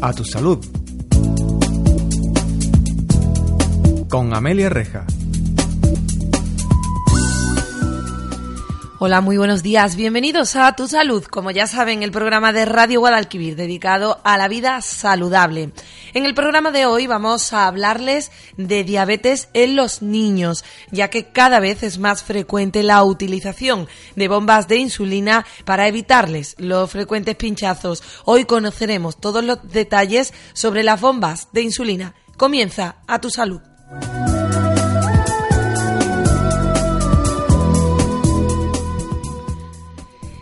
[0.00, 0.58] A tu salud.
[4.08, 5.04] Con Amelia Reja.
[8.98, 9.94] Hola, muy buenos días.
[9.94, 14.48] Bienvenidos a Tu Salud, como ya saben, el programa de Radio Guadalquivir dedicado a la
[14.48, 15.70] vida saludable.
[16.14, 21.30] En el programa de hoy vamos a hablarles de diabetes en los niños, ya que
[21.30, 27.36] cada vez es más frecuente la utilización de bombas de insulina para evitarles los frecuentes
[27.36, 28.02] pinchazos.
[28.24, 32.14] Hoy conoceremos todos los detalles sobre las bombas de insulina.
[32.38, 33.60] Comienza a Tu Salud.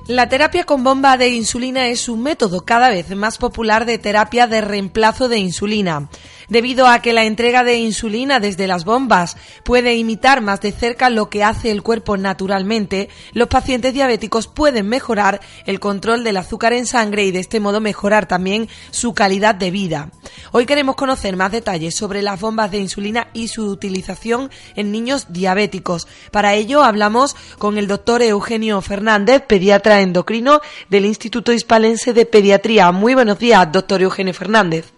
[0.07, 4.47] La terapia con bomba de insulina es un método cada vez más popular de terapia
[4.47, 6.11] de reemplazo de insulina.
[6.49, 11.11] Debido a que la entrega de insulina desde las bombas puede imitar más de cerca
[11.11, 16.73] lo que hace el cuerpo naturalmente, los pacientes diabéticos pueden mejorar el control del azúcar
[16.73, 20.11] en sangre y de este modo mejorar también su calidad de vida.
[20.53, 25.27] Hoy queremos conocer más detalles sobre las bombas de insulina y su utilización en niños
[25.31, 26.07] diabéticos.
[26.31, 32.93] Para ello hablamos con el doctor Eugenio Fernández, pediatra endocrino del Instituto Hispalense de Pediatría.
[32.93, 34.94] Muy buenos días, doctor Eugenio Fernández.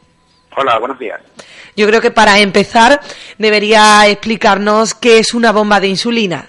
[0.58, 1.20] Hola, buenos días.
[1.76, 2.98] Yo creo que para empezar
[3.36, 6.48] debería explicarnos qué es una bomba de insulina.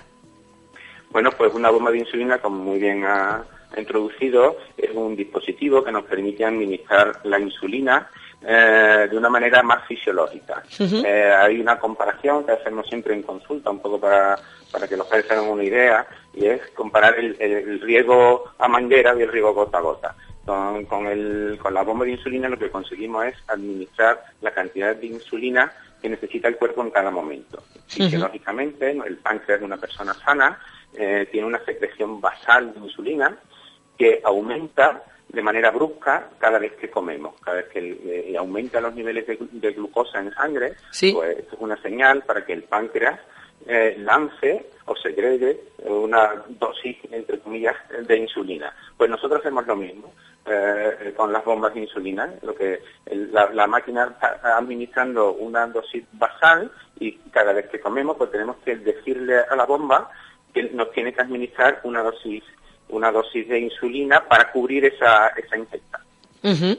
[1.10, 3.44] Bueno, pues una bomba de insulina, como muy bien ha
[3.76, 8.10] introducido, es un dispositivo que nos permite administrar la insulina
[8.42, 10.64] eh, de una manera más fisiológica.
[10.80, 14.40] Eh, hay una comparación que hacemos siempre en consulta, un poco para,
[14.72, 19.14] para que los padres hagan una idea, y es comparar el, el riego a manguera
[19.18, 20.16] y el riego gota a gota.
[20.48, 24.96] Con, con, el, con la bomba de insulina lo que conseguimos es administrar la cantidad
[24.96, 25.70] de insulina
[26.02, 27.62] que necesita el cuerpo en cada momento.
[27.86, 30.58] Fisiológicamente, el páncreas de una persona sana
[30.94, 33.38] eh, tiene una secreción basal de insulina
[33.98, 37.80] que aumenta de manera brusca cada vez que comemos, cada vez que
[38.32, 41.12] eh, aumenta los niveles de, de, glucosa en sangre, ¿Sí?
[41.12, 43.20] pues esto es una señal para que el páncreas
[43.66, 47.76] eh, lance o segregue una dosis, entre comillas,
[48.08, 48.74] de insulina.
[48.96, 50.14] Pues nosotros hacemos lo mismo
[50.50, 52.82] eh, con las bombas de insulina, lo que
[53.32, 58.76] la, máquina está administrando una dosis basal y cada vez que comemos pues tenemos que
[58.78, 60.10] decirle a la bomba
[60.54, 62.44] que nos tiene que administrar una dosis
[62.90, 65.58] una dosis de insulina para cubrir esa, esa
[66.44, 66.78] -huh.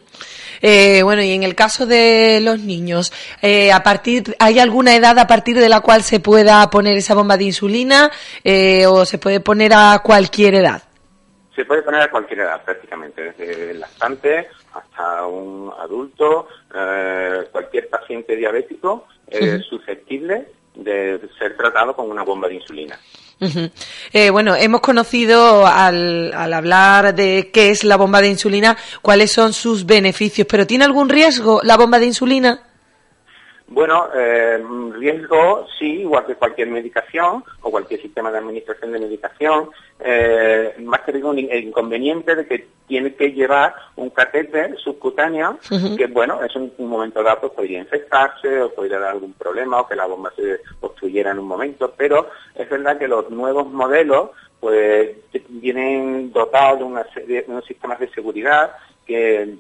[0.63, 3.13] eh, bueno, y en el caso de los niños,
[3.43, 7.15] eh, a partir, ¿hay alguna edad a partir de la cual se pueda poner esa
[7.15, 8.11] bomba de insulina
[8.45, 10.83] eh, o se puede poner a cualquier edad?
[11.59, 17.89] Se puede poner a cualquier edad prácticamente, desde el lactante hasta un adulto, eh, cualquier
[17.89, 19.65] paciente diabético es uh -huh.
[19.69, 20.47] susceptible
[20.77, 22.97] de ser tratado con una bomba de insulina.
[23.41, 23.71] Uh -huh.
[24.13, 29.33] eh, bueno, hemos conocido al, al, hablar de qué es la bomba de insulina, cuáles
[29.33, 32.68] son sus beneficios, pero ¿tiene algún riesgo la bomba de insulina?
[33.71, 34.65] Bueno, eh,
[34.95, 39.69] riesgo sí, igual que cualquier medicación o cualquier sistema de administración de medicación,
[40.01, 45.75] eh, más que digo, el inconveniente de que tiene que llevar un catéter subcutáneo, uh
[45.75, 45.97] -huh.
[45.99, 49.81] que bueno, es un, un, momento dado pues, podría infectarse o podría dar algún problema
[49.81, 53.71] o que la bomba se obstruyera en un momento, pero es verdad que los nuevos
[53.71, 54.31] modelos
[54.61, 55.11] pues
[55.49, 58.73] vienen dotados de, una serie, de unos sistemas de seguridad
[59.09, 59.55] que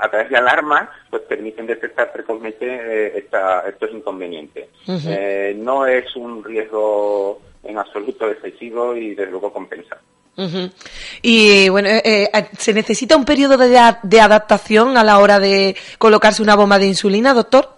[0.00, 4.70] a través de alarmas pues permiten detectar precozmente eh, esta, estos inconvenientes.
[4.86, 5.10] Uh -huh.
[5.10, 9.98] eh, no es un riesgo en absoluto excesivo y desde luego compensa.
[10.36, 10.72] Uh -huh.
[11.20, 13.68] Y bueno, eh, eh, ¿se necesita un periodo de,
[14.02, 17.68] de, adaptación a la hora de colocarse una bomba de insulina, doctor?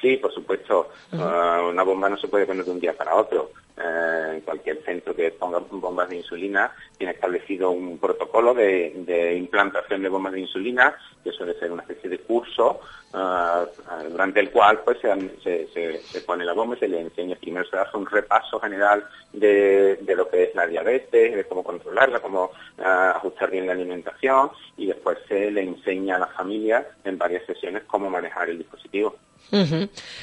[0.00, 0.88] Sí, por supuesto.
[1.12, 1.66] Uh -huh.
[1.66, 3.50] uh, una bomba no se puede poner de un día para otro.
[3.78, 10.02] Eh, cualquier centro que ponga bombas de insulina tiene establecido un protocolo de, de, implantación
[10.02, 12.80] de bombas de insulina, que suele ser una especie de curso
[13.12, 17.36] uh, durante el cual pues se, se, pone la bomba y se le enseña.
[17.36, 21.62] Primero se hace un repaso general de, de lo que es la diabetes, de cómo
[21.62, 26.86] controlarla, cómo uh, ajustar bien la alimentación y después se le enseña a la familia
[27.04, 29.16] en varias sesiones cómo manejar el dispositivo.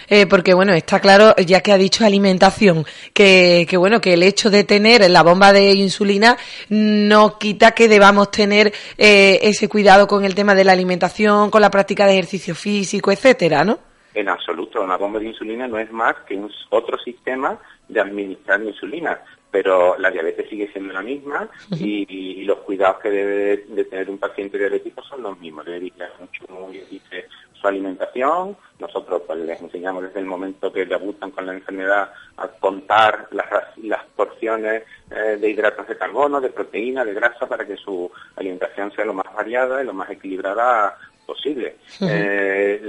[0.09, 4.23] Eh, porque bueno, está claro, ya que ha dicho alimentación, que, que, bueno, que el
[4.23, 6.37] hecho de tener la bomba de insulina
[6.69, 11.61] no quita que debamos tener eh, ese cuidado con el tema de la alimentación, con
[11.61, 13.79] la práctica de ejercicio físico, etcétera, ¿no?
[14.13, 18.61] En absoluto, una bomba de insulina no es más que un, otro sistema de administrar
[18.61, 19.19] insulina
[19.53, 21.47] pero la diabetes sigue siendo la misma
[21.79, 25.63] y, los cuidados que debe de tener un paciente diabético son los mismos.
[25.63, 27.27] Debe mucho, como dice,
[27.63, 28.57] su alimentación.
[28.79, 33.47] Nosotros pues, les enseñamos desde el momento que debutan con la enfermedad a contar las,
[33.77, 38.91] las porciones eh, de hidratos de carbono, de proteína, de grasa, para que su alimentación
[38.91, 41.77] sea lo más variada y lo más equilibrada posible.
[42.01, 42.81] Eh,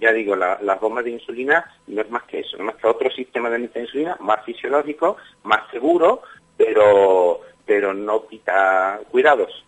[0.00, 2.86] ya digo, las bombas de insulina no es más que eso, no es más que
[2.86, 6.22] otro sistema de insulina más fisiológico, más seguro,
[6.56, 9.64] pero pero no quita cuidados.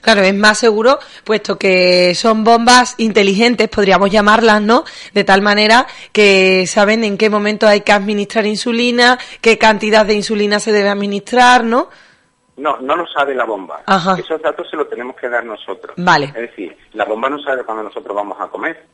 [0.00, 4.84] Claro, es más seguro, puesto que son bombas inteligentes, podríamos llamarlas, ¿no?
[5.12, 10.14] De tal manera que saben en qué momento hay que administrar insulina, qué cantidad de
[10.14, 11.88] insulina se debe administrar, ¿no?
[12.56, 13.82] No, no lo sabe la bomba.
[14.16, 15.94] Esos datos se los tenemos que dar nosotros.
[15.96, 16.26] Vale.
[16.26, 18.84] Es decir, la bomba no sabe cuando nosotros vamos a comer.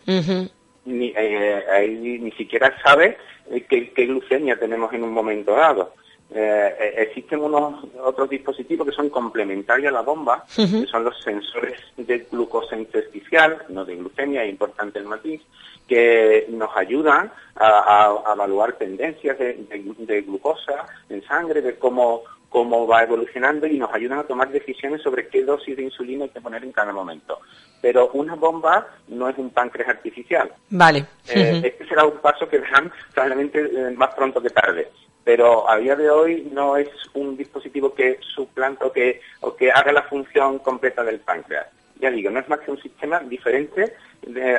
[0.86, 3.18] ni, eh, ni, siquiera sabe
[3.50, 5.94] eh, qué, glucemia tenemos en un momento dado.
[6.32, 11.80] Eh, existen unos otros dispositivos que son complementarios a la bomba, que son los sensores
[11.96, 15.42] de glucosa intersticial, no de glucemia, es importante el matiz,
[15.88, 19.66] que nos ayudan a, evaluar tendencias de,
[19.98, 25.00] de, glucosa en sangre, de cómo cómo va evolucionando y nos ayudan a tomar decisiones
[25.02, 27.38] sobre qué dosis de insulina hay que poner en cada momento.
[27.80, 30.52] Pero una bomba no es un páncreas artificial.
[30.68, 31.06] Vale.
[31.28, 34.90] Eh, este será un paso que verán probablemente eh, más pronto que tarde.
[35.24, 39.70] Pero a día de hoy no es un dispositivo que suplanta o que, o que
[39.70, 41.66] haga la función completa del páncreas.
[42.00, 43.94] Ya digo, no es más que un sistema diferente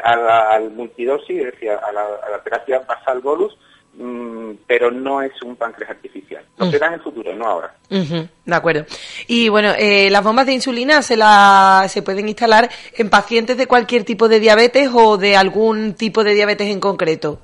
[0.04, 3.58] al multidosis, es decir, a la, a la terapia basal bolus,
[3.94, 6.44] Mm, pero no es un páncreas artificial.
[6.58, 7.76] Lo será en el futuro, no ahora.
[7.90, 8.86] de acuerdo.
[9.28, 13.68] Y bueno, eh, las bombas de insulina se, la, se pueden instalar en pacientes de
[13.68, 17.40] cualquier tipo de diabetes o de algún tipo de diabetes en concreto.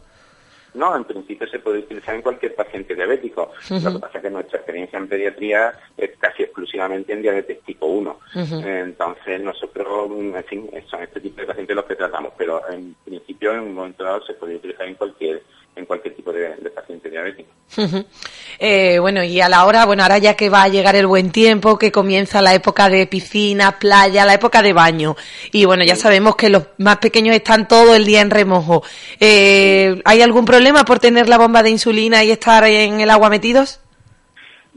[0.77, 3.51] No, en principio se puede utilizar en cualquier paciente diabético.
[3.69, 7.87] Lo que pasa es que nuestra experiencia en pediatría es casi exclusivamente en diabetes tipo
[7.87, 8.19] 1.
[8.35, 13.53] Entonces, nosotros, en fin, son este tipo de pacientes los que tratamos, pero en principio,
[13.53, 15.41] en un momento dado, se puede utilizar en cualquier
[15.77, 17.49] en cualquier tipo de, paciente diabético.
[18.59, 21.31] Eh, bueno, y a la hora, bueno, ahora ya que va a llegar el buen
[21.31, 25.15] tiempo, que comienza la época de piscina, playa, la época de baño,
[25.51, 28.83] y bueno, ya sabemos que los más pequeños están todo el día en remojo.
[29.19, 33.29] Eh, ¿Hay algún problema por tener la bomba de insulina y estar en el agua
[33.29, 33.79] metidos?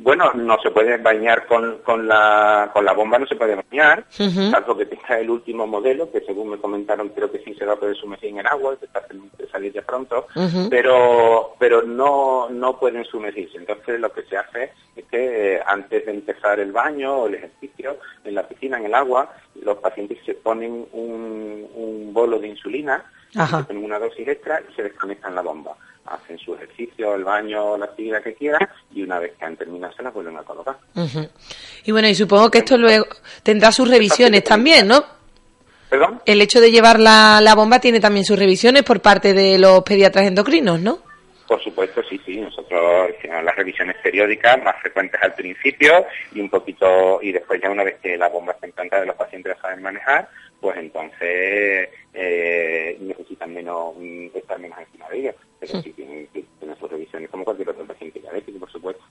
[0.03, 4.07] Bueno, no se puede bañar con, con, la, con la bomba, no se puede bañar,
[4.09, 7.75] salvo que tenga el último modelo, que según me comentaron creo que sí se va
[7.75, 9.03] a poder sumergir en el agua, que está
[9.37, 10.27] de salir ya pronto,
[10.71, 13.59] pero, pero no, no pueden sumergirse.
[13.59, 17.35] Entonces lo que se hace es que eh, antes de empezar el baño o el
[17.35, 19.31] ejercicio, en la piscina, en el agua,
[19.63, 24.75] los pacientes se ponen un, un bolo de insulina, se ponen una dosis extra y
[24.75, 25.77] se desconectan la bomba
[26.11, 29.93] hacen su ejercicio, el baño, la actividad que quieran y una vez que han terminado
[29.95, 30.77] se las vuelven a colocar.
[31.85, 33.07] Y bueno, y supongo que esto luego
[33.43, 35.05] tendrá sus revisiones también, ¿no?
[35.89, 36.21] ¿Perdón?
[36.25, 39.83] El hecho de llevar la, la bomba tiene también sus revisiones por parte de los
[39.83, 40.99] pediatras endocrinos, ¿no?
[41.49, 42.37] Por supuesto, sí, sí.
[42.37, 47.71] Nosotros hicimos las revisiones periódicas más frecuentes al principio y un poquito, y después ya
[47.71, 50.29] una vez que la bomba está implantada los pacientes la saben manejar,
[50.61, 56.45] pues entonces eh, necesitan menos, mm, estar menos encima de ellos pero sí tienen que
[56.59, 59.03] tener sus revisiones como cualquier otro paciente diabético, por supuesto.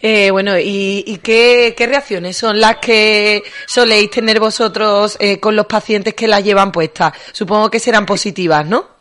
[0.00, 5.54] eh, bueno, ¿y, y qué, qué, reacciones son las que soléis tener vosotros eh, con
[5.54, 7.12] los pacientes que la llevan puesta?
[7.32, 8.98] Supongo que serán positivas, ¿no?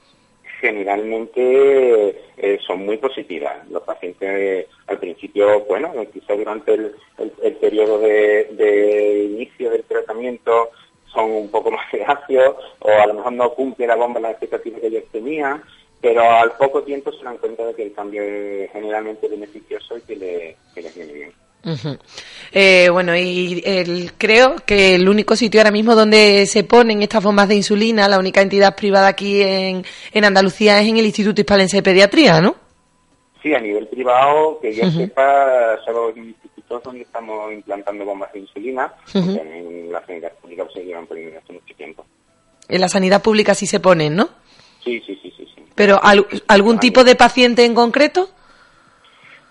[0.59, 3.55] Generalmente eh, son muy positivas.
[3.69, 6.95] Los pacientes al principio, bueno, quizá durante el,
[7.43, 10.71] el, periodo de, de, inicio del tratamiento
[11.17, 14.81] son un poco más reacios o a lo mejor no cumple la bomba las expectativas
[14.81, 15.63] que ellos tenían
[16.01, 20.01] pero al poco tiempo se dan cuenta de que el cambio es generalmente beneficioso y
[20.01, 21.31] que, le, les viene bien.
[22.53, 27.23] eh, bueno, y el, creo que el único sitio ahora mismo donde se ponen estas
[27.23, 29.83] bombas de insulina, la única entidad privada aquí en,
[30.13, 32.55] en Andalucía es en el Instituto Hispalense de Pediatría, ¿no?
[33.41, 36.13] Sí, a nivel privado, que yo sepa, solo
[36.67, 41.53] institutos donde estamos implantando bombas de insulina, en la sanidad pública se llevan poniendo hace
[41.53, 42.05] mucho tiempo.
[42.67, 44.29] En la sanidad pública sí se ponen, ¿no?
[44.83, 45.45] Sí, sí, sí, sí.
[45.75, 45.99] ¿Pero
[46.47, 48.29] algún tipo de paciente en concreto?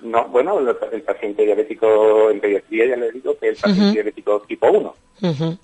[0.01, 4.71] No, bueno, el, paciente diabético en pediatría ya le digo que el paciente diabético tipo
[4.71, 5.59] 1.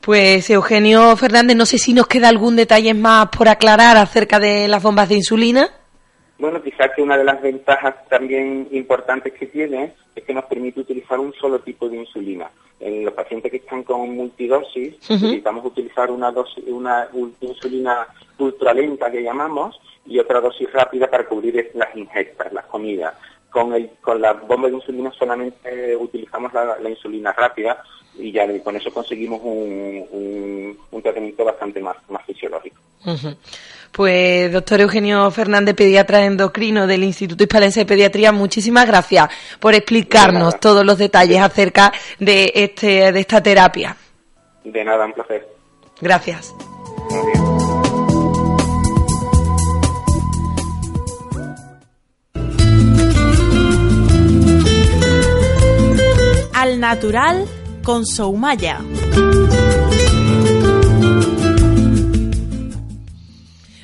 [0.00, 4.68] Pues Eugenio Fernández, no sé si nos queda algún detalle más por aclarar acerca de
[4.68, 5.70] las bombas de insulina.
[6.38, 10.80] Bueno, quizás que una de las ventajas también importantes que tiene es que nos permite
[10.80, 12.50] utilizar un solo tipo de insulina.
[12.80, 17.08] En los pacientes que están con multidosis, necesitamos utilizar una, dosis, una
[17.40, 18.06] insulina
[18.38, 23.14] ultralenta que llamamos y otra dosis rápida para cubrir las ingestas, las comidas.
[23.54, 27.80] Con, el, con la bomba de insulina solamente utilizamos la, insulina rápida
[28.18, 32.76] y ya con eso conseguimos un, un, tratamiento bastante más, más fisiológico.
[33.92, 39.28] Pues, doctor Eugenio Fernández, pediatra endocrino del Instituto Hispalense de Pediatría, muchísimas gracias
[39.60, 43.96] por explicarnos todos los detalles acerca de, este, de esta terapia.
[44.64, 45.46] De nada, un placer.
[46.00, 46.52] Gracias.
[56.64, 57.44] Al natural
[57.82, 58.80] con Soumaya.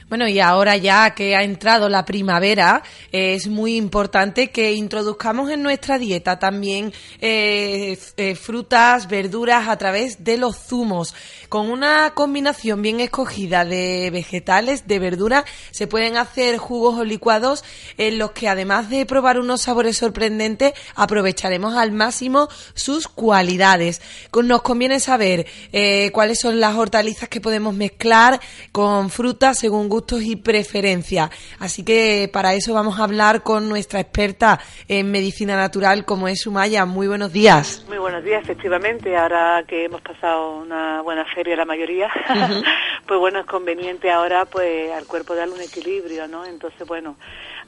[0.08, 2.82] Bueno, y ahora ya que ha entrado la primavera,
[3.12, 10.24] es muy importante que introduzcamos en nuestra dieta también eh, eh, frutas, verduras a través
[10.24, 11.14] de los zumos.
[11.50, 17.64] Con una combinación bien escogida de vegetales, de verduras, se pueden hacer jugos o licuados
[17.98, 24.00] en los que además de probar unos sabores sorprendentes, aprovecharemos al máximo sus cualidades.
[24.32, 28.38] Nos conviene saber eh, cuáles son las hortalizas que podemos mezclar
[28.70, 31.30] con frutas según gusto y preferencias.
[31.58, 36.42] Así que para eso vamos a hablar con nuestra experta en medicina natural como es
[36.42, 36.86] Sumaya.
[36.86, 37.84] Muy buenos días.
[37.88, 39.16] Muy buenos días, efectivamente.
[39.16, 42.10] Ahora que hemos pasado una buena feria la mayoría,
[43.06, 46.44] pues bueno, es conveniente ahora pues al cuerpo darle un equilibrio, ¿no?
[46.44, 47.16] Entonces, bueno,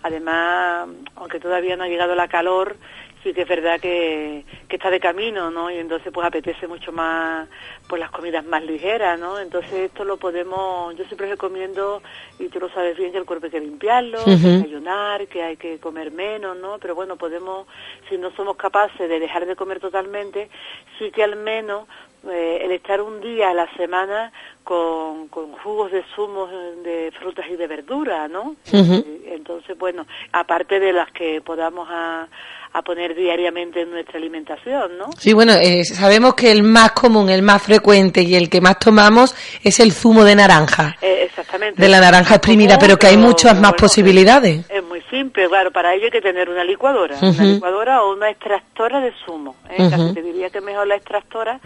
[0.03, 2.77] además, aunque todavía no ha llegado la calor,
[3.23, 5.71] sí que es verdad que, que, está de camino, ¿no?
[5.71, 7.49] Y entonces pues apetece mucho más
[7.89, 9.39] pues las comidas más ligeras, ¿no?
[9.39, 12.03] Entonces esto lo podemos, yo siempre recomiendo,
[12.39, 15.27] y tú lo sabes bien, que el cuerpo hay que limpiarlo, que hay que ayunar,
[15.29, 16.79] que hay que comer menos, ¿no?
[16.79, 17.67] Pero bueno, podemos,
[18.09, 20.51] si no somos capaces de dejar de comer totalmente,
[20.99, 21.87] sí que al menos
[22.31, 24.33] eh, el estar un día a la semana
[24.65, 26.51] con, con jugos de zumos
[26.85, 28.57] de frutas y de verduras, ¿no?
[28.73, 32.29] Entonces, bueno, aparte de las que podamos a
[32.75, 35.11] a poner diariamente en nuestra alimentación, ¿no?
[35.19, 38.79] Sí, bueno, eh, sabemos que el más común, el más frecuente y el que más
[38.79, 40.97] tomamos es el zumo de naranja.
[41.03, 41.81] Eh, exactamente.
[41.81, 44.65] De la naranja exprimida, pero que hay muchas más posibilidades.
[44.71, 48.31] Es, muy simple, claro, para ello hay que tener una licuadora, una licuadora o una
[48.31, 49.55] extractora de zumo.
[49.69, 49.89] ¿eh?
[49.91, 51.61] Casi te diría que mejor la extractora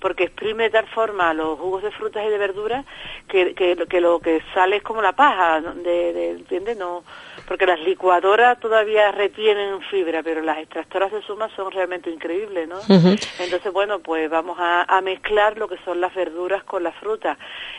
[0.00, 2.84] porque exprime de tal forma los jugos de frutas y de verduras
[3.28, 6.76] que, que, que lo que sale es como la paja, de, de ¿entiendes?
[6.76, 7.02] No,
[7.46, 12.78] porque las licuadoras todavía retienen fibra, pero las extractoras de suma son realmente increíbles, ¿no?
[12.88, 17.38] Entonces, bueno, pues vamos a, mezclar lo que son las verduras con las frutas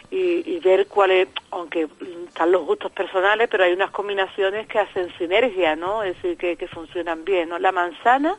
[0.10, 1.88] y, y ver cuáles, aunque
[2.28, 6.02] están los gustos personales, pero hay unas combinaciones que hacen sinergia, ¿no?
[6.02, 7.60] Es decir, que, que funcionan bien, ¿no?
[7.60, 8.38] La manzana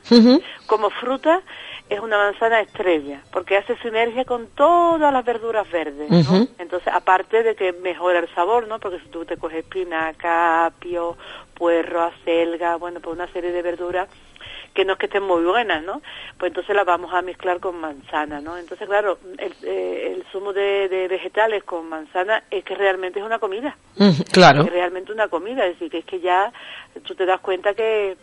[0.66, 1.42] como fruta
[1.90, 6.46] es una manzana estrella, porque hace sinergia con todas las verduras verdes, ¿no?
[6.58, 8.78] Entonces, aparte de que mejora el sabor, ¿no?
[8.78, 11.16] Porque si tú te coges espinaca, apio,
[11.52, 14.08] puerro, acelga, bueno, pues una serie de verduras
[14.72, 16.00] que no es que estén muy buenas, ¿no?
[16.38, 18.56] Pues entonces las vamos a mezclar con manzana, ¿no?
[18.56, 23.76] Entonces, claro, el, eh, zumo de, vegetales con manzana es que realmente es una comida.
[24.32, 24.62] claro.
[24.62, 26.52] Es realmente una comida, es decir, que es que ya
[27.02, 28.16] tú te das cuenta que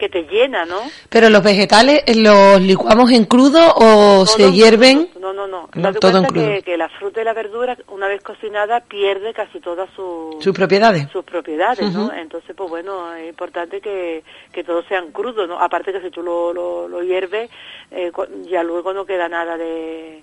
[0.00, 0.80] que te llena, ¿no?
[1.10, 5.10] Pero los vegetales eh, los licuamos en crudo o se hierven.
[5.20, 5.68] No, no, no.
[5.74, 6.46] no todo en crudo.
[6.46, 11.08] Que, que, la fruta y la verdura una vez cocinada pierde casi todas sus propiedades.
[11.12, 12.12] Sus propiedades, ¿no?
[12.12, 15.60] Entonces, pues bueno, es importante que, que todos sean crudos, ¿no?
[15.60, 17.50] Aparte que si tú lo, lo, lo hierves,
[17.90, 18.10] eh,
[18.50, 20.22] ya luego no queda nada de,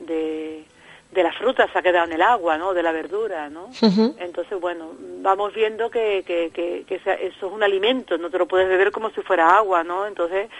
[0.00, 0.64] de
[1.10, 2.74] de la fruta se ha quedado en el agua, ¿no?
[2.74, 3.70] De la verdura, ¿no?
[4.18, 8.46] Entonces, bueno, vamos viendo que, que, que, que, eso es un alimento, no te lo
[8.46, 10.06] puedes beber como si fuera agua, ¿no?
[10.06, 10.50] Entonces,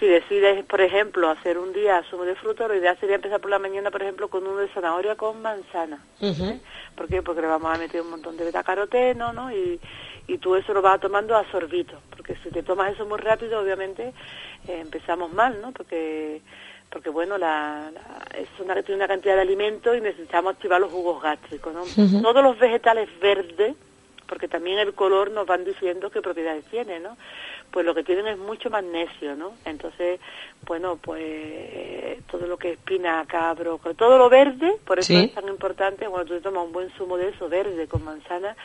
[0.00, 3.50] si decides, por ejemplo, hacer un día zumo de fruta, lo ideal sería empezar por
[3.50, 6.02] la mañana, por ejemplo, con uno de zanahoria con manzana.
[6.20, 6.58] ¿eh?
[6.96, 7.22] ¿Por qué?
[7.22, 9.52] Porque le vamos a meter un montón de betacaroteno, ¿no?
[9.52, 9.78] Y,
[10.26, 13.60] y tú eso lo vas tomando a sorbito, porque si te tomas eso muy rápido,
[13.60, 14.12] obviamente
[14.68, 15.72] eh, empezamos mal, ¿no?
[15.72, 16.40] Porque
[16.90, 17.90] porque bueno, la,
[18.34, 22.22] es una, tiene una cantidad de alimentos y necesitamos activar los jugos gástricos, ¿no?
[22.22, 23.76] Todos los vegetales verdes,
[24.26, 27.16] porque también el color nos van diciendo qué propiedades tiene, ¿no?
[27.70, 29.52] Pues lo que tienen es mucho magnesio, ¿no?
[29.66, 30.18] Entonces,
[30.66, 35.48] bueno, pues todo lo que es espinaca, brócoli, todo lo verde, por eso es tan
[35.48, 38.56] importante, cuando tú tomas un buen zumo de eso verde con manzana,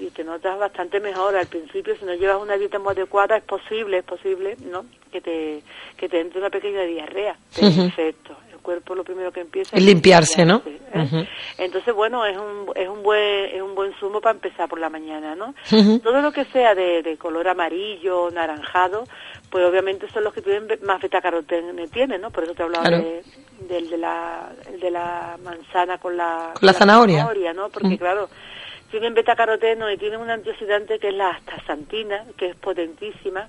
[0.00, 3.44] y te notas bastante mejor al principio si no llevas una dieta muy adecuada es
[3.44, 5.62] posible es posible no que te
[5.96, 10.44] que te entre una pequeña diarrea perfecto el cuerpo lo primero que empieza es limpiarse,
[10.44, 10.62] ¿no?
[10.66, 11.28] ¿eh?
[11.58, 14.90] Entonces, bueno, es un, es un buen es un buen zumo para empezar por la
[14.90, 15.54] mañana, ¿no?
[16.02, 19.04] Todo lo que sea de, de color amarillo, naranjado,
[19.50, 22.30] pues obviamente son los que tienen más betacarotene tienen, ¿no?
[22.30, 23.22] Por eso te hablaba de,
[23.68, 27.52] del de la, de la manzana con la, con la, zanahoria.
[27.52, 27.68] ¿no?
[27.68, 28.28] Porque claro,
[28.90, 33.48] tienen betacaroteno y tienen un antioxidante que es la astaxantina, que es potentísima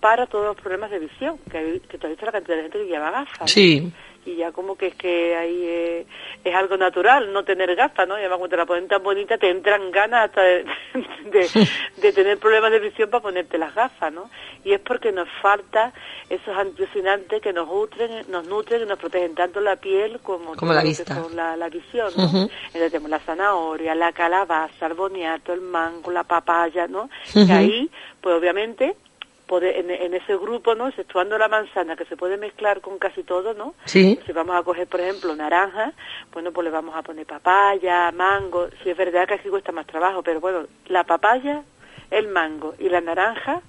[0.00, 2.78] para todos los problemas de visión, que, hay, tú has visto la cantidad de gente
[2.78, 3.50] que lleva gafas.
[3.50, 3.92] Sí
[4.28, 6.06] y ya como que es que ahí
[6.44, 8.16] es algo natural no tener gafas, ¿no?
[8.16, 10.66] Y además cuando te la ponen tan bonita te entran ganas hasta de,
[11.96, 14.30] de, tener problemas de visión para ponerte las gafas, ¿no?
[14.64, 15.92] Y es porque nos falta
[16.28, 20.82] esos antioxidantes que nos nutren, nos nutren y nos protegen tanto la piel como, la
[20.82, 21.22] vista.
[21.34, 22.24] La, visión, ¿no?
[22.24, 27.08] Entonces tenemos la zanahoria, la calabaza, el boniato, el mango, la papaya, ¿no?
[27.34, 28.96] Y ahí, pues obviamente
[29.56, 30.88] en, ese grupo, ¿no?
[30.88, 33.74] Exceptuando la manzana, que se puede mezclar con casi todo, ¿no?
[33.84, 34.18] Sí.
[34.26, 35.92] Si vamos a coger, por ejemplo, naranja,
[36.32, 38.68] bueno, pues le vamos a poner papaya, mango.
[38.82, 41.62] Si es verdad que aquí cuesta más trabajo, pero bueno, la papaya,
[42.10, 43.62] el mango y la naranja,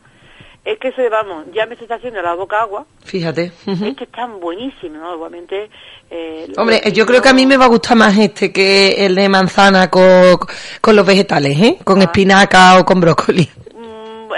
[0.65, 2.85] es que se, vamos, ya me se está haciendo la boca agua.
[3.03, 3.51] Fíjate.
[3.65, 5.15] Es que están buenísimos, ¿no?
[5.15, 5.69] Igualmente...
[6.11, 9.15] Eh, Hombre, yo creo que a mí me va a gustar más este que el
[9.15, 10.37] de manzana con,
[10.81, 11.77] con los vegetales, ¿eh?
[11.83, 12.03] Con ah.
[12.05, 13.49] espinaca o con brócoli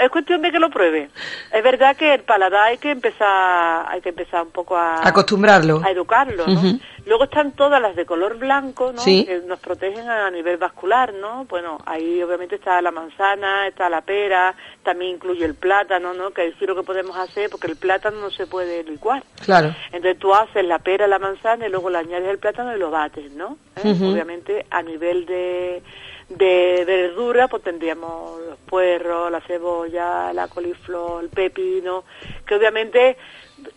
[0.00, 1.10] es cuestión de que lo pruebe.
[1.52, 5.82] Es verdad que el paladar hay que empezar, hay que empezar un poco a acostumbrarlo,
[5.84, 6.78] a educarlo, ¿no?
[7.04, 9.04] Luego están todas las de color blanco, ¿no?
[9.04, 11.46] Que nos protegen a nivel vascular, ¿no?
[11.46, 16.30] Bueno, ahí obviamente está la manzana, está la pera, también incluye el plátano, ¿no?
[16.30, 19.24] Que sí lo que podemos hacer, porque el plátano no se puede licuar.
[19.44, 19.74] Claro.
[19.86, 22.90] Entonces tú haces la pera, la manzana y luego le añades el plátano y lo
[22.90, 23.58] bates, ¿no?
[23.82, 23.96] ¿Eh?
[24.00, 25.82] Obviamente a nivel de
[26.28, 32.04] de verdura, pues tendríamos los puerros, la cebolla, la coliflor, el pepino,
[32.46, 33.16] que obviamente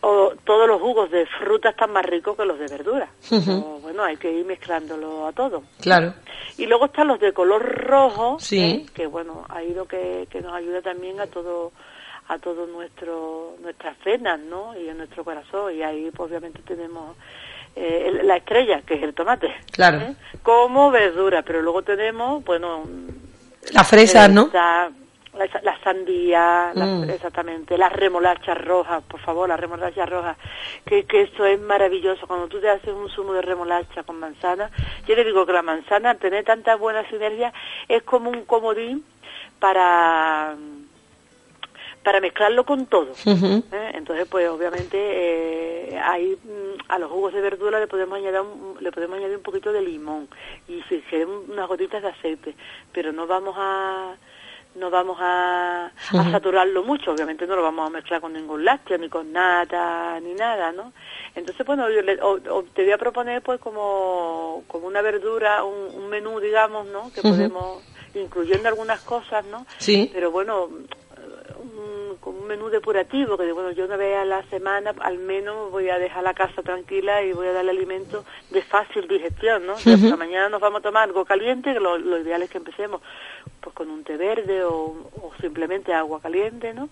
[0.02, 3.10] o, todos los jugos de fruta están más ricos que los de verdura.
[3.82, 5.64] bueno, hay que ir mezclándolo a todo.
[5.82, 6.14] Claro.
[6.58, 8.60] Y luego están los de color rojo, sí.
[8.60, 8.86] ¿eh?
[8.94, 11.72] que bueno, ha ido que, que nos ayuda también a todo
[12.28, 14.76] a todo nuestro nuestras venas, ¿no?
[14.76, 17.16] Y a nuestro corazón y ahí pues, obviamente tenemos
[17.76, 19.54] eh, la estrella, que es el tomate.
[19.72, 19.98] Claro.
[19.98, 20.16] ¿eh?
[20.44, 22.84] Como verdura, pero luego tenemos, bueno...
[23.74, 24.50] La fresa, ¿no?
[24.54, 27.10] La, sandía, mm.
[27.10, 30.38] exactamente, las remolachas rojas, por favor, las remolachas rojas,
[30.86, 32.26] que, que eso es maravilloso.
[32.26, 34.72] Cuando tú te haces un zumo de remolacha con manzana,
[35.06, 37.52] yo te digo que la manzana, al tener tanta buena sinergia,
[37.90, 39.04] es como un comodín
[39.60, 40.56] para
[42.06, 43.14] para mezclarlo con todo.
[43.26, 43.92] ¿eh?
[43.96, 48.78] Entonces, pues obviamente eh, ahí mm, a los jugos de verdura le podemos añadir un,
[48.80, 50.30] le podemos añadir un poquito de limón
[50.68, 52.56] y si queremos unas gotitas de aceite,
[52.94, 54.16] pero no vamos a
[54.76, 55.90] no vamos a,
[56.32, 60.34] saturarlo mucho, obviamente no lo vamos a mezclar con ningún lácteo, ni con nata, ni
[60.34, 60.92] nada, ¿no?
[61.34, 62.04] Entonces, bueno, yo
[62.74, 67.10] te voy a proponer pues como, como una verdura, un, menú, digamos, ¿no?
[67.14, 67.82] Que podemos,
[68.14, 69.66] incluyendo algunas cosas, ¿no?
[69.78, 70.12] Sí.
[70.14, 70.68] Pero bueno,
[72.20, 75.90] con un menú depurativo, que bueno, yo una vez a la semana al menos voy
[75.90, 79.74] a dejar la casa tranquila y voy a darle alimento de fácil digestión, ¿no?
[79.74, 83.02] Uh la mañana nos vamos a tomar algo caliente, que lo, ideal es que empecemos
[83.66, 84.96] pues con un té verde o,
[85.42, 86.88] simplemente agua caliente, ¿no?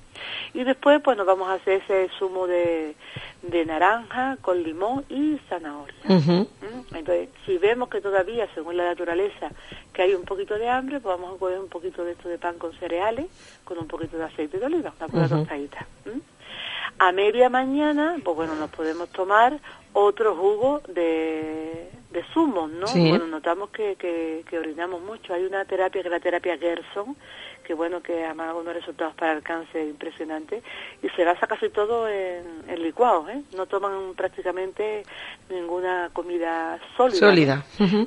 [0.56, 2.96] Y después pues nos vamos a hacer ese zumo de,
[3.44, 5.96] de naranja con limón y zanahoria.
[6.08, 6.96] ¿Mm?
[6.96, 9.52] Entonces, si vemos que todavía, según la naturaleza,
[9.94, 12.40] que hay un poquito de hambre, pues vamos a coger un poquito de esto de
[12.40, 13.28] pan con cereales,
[13.64, 15.86] con un poquito de aceite de oliva, una pura tostadita.
[16.98, 19.60] A media mañana, pues bueno, nos podemos tomar
[19.94, 22.86] otro jugo de, de zumos, ¿no?
[22.94, 25.34] Bueno, notamos que, que, que, orinamos mucho.
[25.34, 27.16] Hay una terapia que es la terapia Gerson,
[27.66, 30.64] que bueno, que ha unos resultados para el cáncer impresionantes,
[31.02, 33.42] y se basa casi todo en, en licuados, ¿eh?
[33.56, 35.04] No toman prácticamente
[35.50, 37.20] ninguna comida sólida.
[37.20, 37.66] Sólida.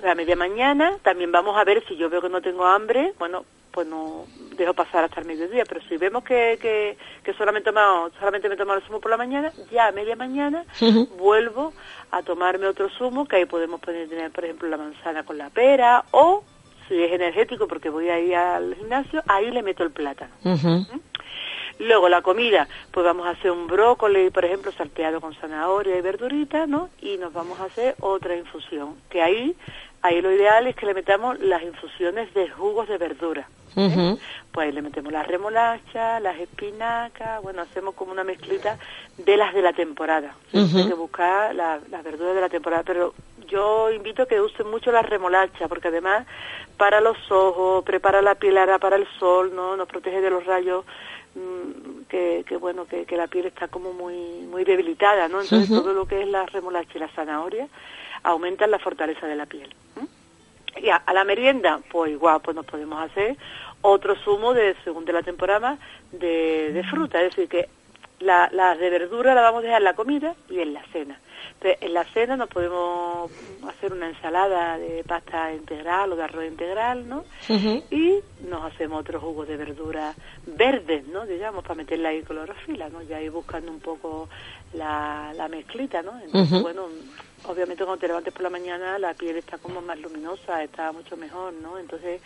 [0.09, 3.45] A media mañana también vamos a ver si yo veo que no tengo hambre, bueno,
[3.77, 4.25] pues no
[4.57, 7.71] dejo pasar hasta el mediodía, pero si vemos que, que, que solamente,
[8.19, 10.65] solamente me tomo el zumo por la mañana, ya a media mañana
[11.19, 11.75] vuelvo
[12.11, 15.51] a tomarme otro zumo, que ahí podemos poner, tener, por ejemplo, la manzana con la
[15.51, 16.43] pera, o
[16.89, 20.33] si es energético porque voy a ir al gimnasio, ahí le meto el plátano.
[20.43, 20.85] ¿Mm?
[21.81, 26.01] Luego la comida, pues vamos a hacer un brócoli, por ejemplo, salteado con zanahoria y
[26.01, 26.89] verdurita, ¿no?
[27.03, 29.55] Y nos vamos a hacer otra infusión, que ahí,
[30.01, 33.47] ahí lo ideal es que le metamos las infusiones de jugos de verdura.
[33.77, 34.17] ¿Eh?
[34.53, 38.79] Pues ahí le metemos las remolachas, las espinacas, bueno, hacemos como una mezclita
[39.19, 40.35] de las de la temporada.
[40.53, 43.15] Hay que buscar las verduras de la temporada, pero
[43.47, 46.27] yo invito a que usen mucho la remolacha, porque además
[46.77, 49.77] para los ojos, prepara la piel para el sol, ¿no?
[49.77, 50.85] Nos protege de los rayos
[51.35, 55.69] mm, que, que bueno que, que, la piel está como muy muy debilitada no entonces
[55.69, 57.69] todo lo que es la remolacha y la zanahoria
[58.23, 59.75] aumentan la fortaleza de la piel
[60.77, 63.37] y a, la merienda pues igual pues nos podemos hacer
[63.83, 65.79] otro zumo de según de la temporada
[66.13, 67.69] de, de fruta es decir que
[68.21, 71.19] la, la de verdura la vamos a dejar en la comida y en la cena
[71.63, 73.31] en la cena nos podemos
[73.69, 77.25] hacer una ensalada de pasta integral o de arroz integral, ¿no?
[77.91, 80.15] Y nos hacemos otros jugos de verdura
[80.47, 81.27] verdes, ¿no?
[81.27, 83.03] Digamos, para meterla ahí clorofila, ¿no?
[83.03, 84.29] Ya ir buscando un poco
[84.75, 86.13] la, la mezclita, ¿no?
[86.21, 86.87] Entonces, bueno,
[87.45, 91.17] obviamente cuando te levantes por la mañana la piel está como más luminosa, está mucho
[91.17, 91.79] mejor, ¿no?
[91.79, 92.21] Entonces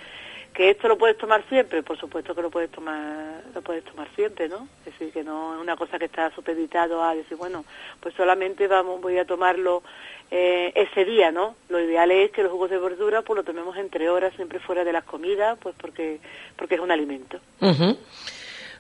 [0.52, 4.08] que esto lo puedes tomar siempre, por supuesto que lo puedes tomar, lo puedes tomar
[4.14, 4.68] siempre, ¿no?
[4.80, 7.64] Es decir, que no es una cosa que está supeditado a decir, bueno,
[8.00, 9.82] pues solamente vamos, voy a tomarlo
[10.30, 11.54] eh, ese día, ¿no?
[11.68, 14.84] Lo ideal es que los jugos de verdura pues lo tomemos entre horas, siempre fuera
[14.84, 16.20] de las comidas, pues porque,
[16.56, 17.40] porque es un alimento.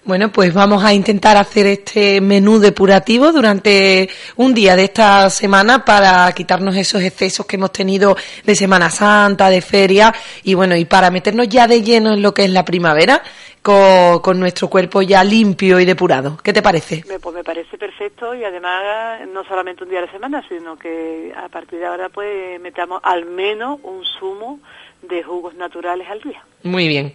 [0.02, 5.84] Bueno, pues vamos a intentar hacer este menú depurativo durante un día de esta semana
[5.84, 10.86] para quitarnos esos excesos que hemos tenido de Semana Santa, de feria y bueno, y
[10.86, 13.22] para meternos ya de lleno en lo que es la primavera
[13.62, 16.38] con, nuestro cuerpo ya limpio y depurado.
[16.42, 17.04] ¿Qué te parece?
[17.20, 21.32] Pues me parece perfecto y además no solamente un día a la semana, sino que
[21.36, 24.60] a partir de ahora pues metamos al menos un zumo
[25.02, 26.42] de jugos naturales al día.
[26.62, 27.14] Muy bien.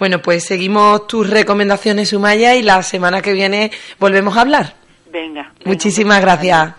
[0.00, 4.74] Bueno, pues seguimos tus recomendaciones, Sumaya, y la semana que viene volvemos a hablar.
[5.12, 5.52] Venga.
[5.66, 6.72] Muchísimas gracias.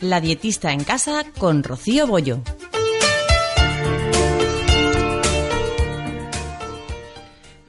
[0.00, 2.40] La dietista en casa con Rocío Bollo.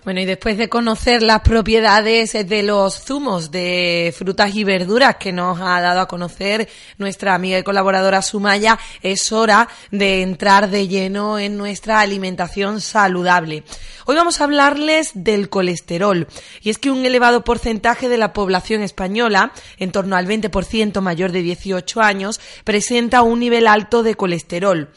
[0.03, 5.31] Bueno, y después de conocer las propiedades de los zumos de frutas y verduras que
[5.31, 10.87] nos ha dado a conocer nuestra amiga y colaboradora Sumaya, es hora de entrar de
[10.87, 13.63] lleno en nuestra alimentación saludable.
[14.07, 16.27] Hoy vamos a hablarles del colesterol.
[16.63, 21.31] Y es que un elevado porcentaje de la población española, en torno al 20% mayor
[21.31, 24.89] de 18 años, presenta un nivel alto de colesterol.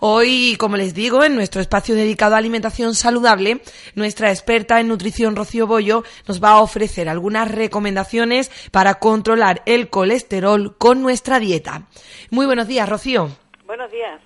[0.00, 3.60] Hoy, como les digo, en nuestro espacio dedicado a alimentación saludable,
[3.96, 9.90] nuestra experta en nutrición Rocío Bollo nos va a ofrecer algunas recomendaciones para controlar el
[9.90, 11.88] colesterol con nuestra dieta.
[12.30, 13.30] Muy buenos días, Rocío.
[13.66, 14.20] Buenos días.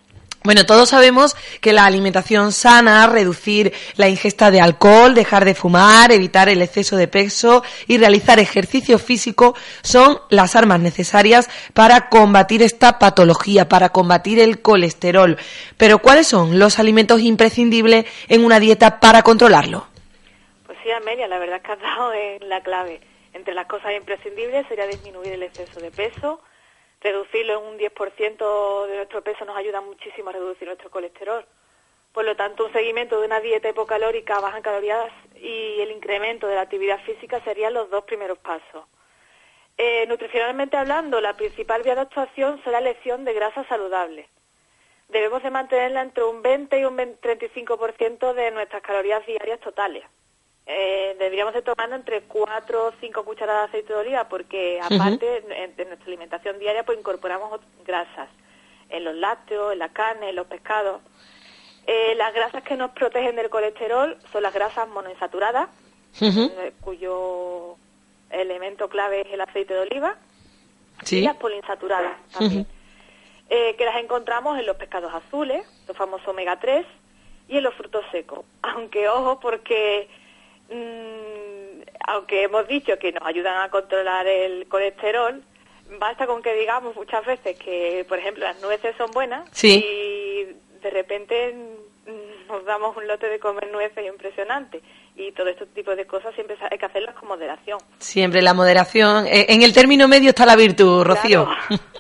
[0.44, 6.11] Bueno, todos sabemos que la alimentación sana, reducir la ingesta de alcohol, dejar de fumar,
[6.11, 12.61] evitar el exceso de peso y realizar ejercicio físico son las armas necesarias para combatir
[12.62, 15.38] esta patología, para combatir el colesterol.
[15.76, 19.87] Pero ¿cuáles son los alimentos imprescindibles en una dieta para controlarlo?
[20.66, 23.00] Pues sí, Amelia, la verdad es que has dado en la clave.
[23.33, 26.40] Entre las cosas imprescindibles sería disminuir el exceso de peso,
[27.03, 31.45] reducirlo en un 10% de nuestro peso nos ayuda muchísimo a reducir nuestro colesterol.
[32.12, 36.47] Por lo tanto, un seguimiento de una dieta hipocalórica baja en calorías y el incremento
[36.47, 38.85] de la actividad física serían los dos primeros pasos.
[39.79, 44.29] Eh, nutricionalmente hablando, la principal vía de actuación será la elección de grasa saludable.
[45.09, 50.05] Debemos de mantenerla entre un 20 y un 35% de nuestras calorías diarias totales
[50.66, 55.42] eh, deberíamos de tomar entre 4 o 5 cucharadas de aceite de oliva porque aparte
[55.42, 58.29] de nuestra alimentación diaria pues incorporamos grasas
[58.88, 61.01] en los lácteos, en la carne, en los pescados.
[61.87, 65.68] Eh, las grasas que nos protegen del colesterol son las grasas monoinsaturadas,
[66.20, 67.77] eh, cuyo
[68.31, 70.16] elemento clave es el aceite de oliva,
[71.11, 72.66] y las poliinsaturadas también,
[73.48, 76.87] eh, que las encontramos en los pescados azules, los famosos omega 3,
[77.48, 78.44] y en los frutos secos.
[78.62, 80.09] Aunque ojo, porque
[80.68, 85.42] Mm, aunque hemos dicho que nos ayudan a controlar el colesterol,
[85.98, 90.46] basta con que digamos muchas veces que, por ejemplo, las nueces son buenas y
[90.83, 91.55] de repente
[92.07, 94.81] mm, nos damos un lote de comer nueces impresionante.
[95.14, 97.79] Y todo este tipo de cosas siempre hay que hacerlas con moderación.
[97.98, 99.27] Siempre la moderación.
[99.27, 101.48] Eh, en el término medio está la virtud, Rocío.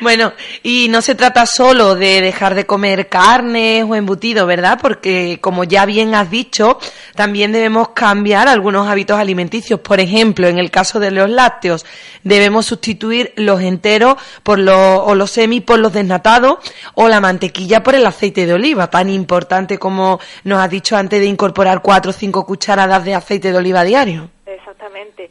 [0.00, 0.32] Bueno,
[0.64, 4.80] y no se trata solo de dejar de comer carne o embutido, ¿verdad?
[4.82, 6.80] Porque, como ya bien has dicho,
[7.14, 9.78] también debemos cambiar algunos hábitos alimenticios.
[9.78, 11.86] Por ejemplo, en el caso de los lácteos,
[12.24, 16.58] debemos sustituir los enteros por los, o los semi por los desnatados
[16.94, 21.20] o la mantequilla por el aceite de oliva, tan importante como nos has dicho antes
[21.20, 24.28] de incorporar cuatro o cinco cucharadas de aceite de oliva diario.
[24.46, 25.30] Exactamente.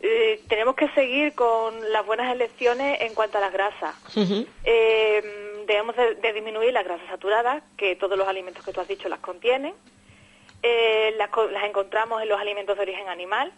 [0.00, 3.94] Eh, tenemos que seguir con las buenas elecciones en cuanto a las grasas.
[4.64, 9.08] Eh, debemos de, disminuir las grasas saturadas, que todos los alimentos que tú has dicho
[9.08, 9.72] las contienen.
[10.62, 11.30] Eh, las,
[11.64, 13.52] encontramos en los alimentos de origen animal,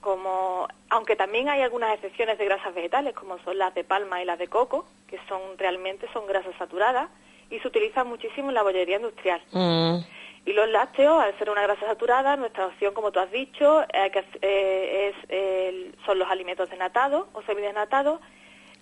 [0.00, 4.24] como aunque también hay algunas excepciones de grasas vegetales como son las de palma y
[4.24, 7.10] las de coco que son realmente son grasas saturadas
[7.50, 9.98] y se utilizan muchísimo en la bollería industrial Mm.
[10.46, 14.10] Y los lácteos al ser una grasa saturada nuestra opción como tú has dicho eh,
[14.10, 18.20] que, eh, es son los alimentos desnatados o semidesnatados.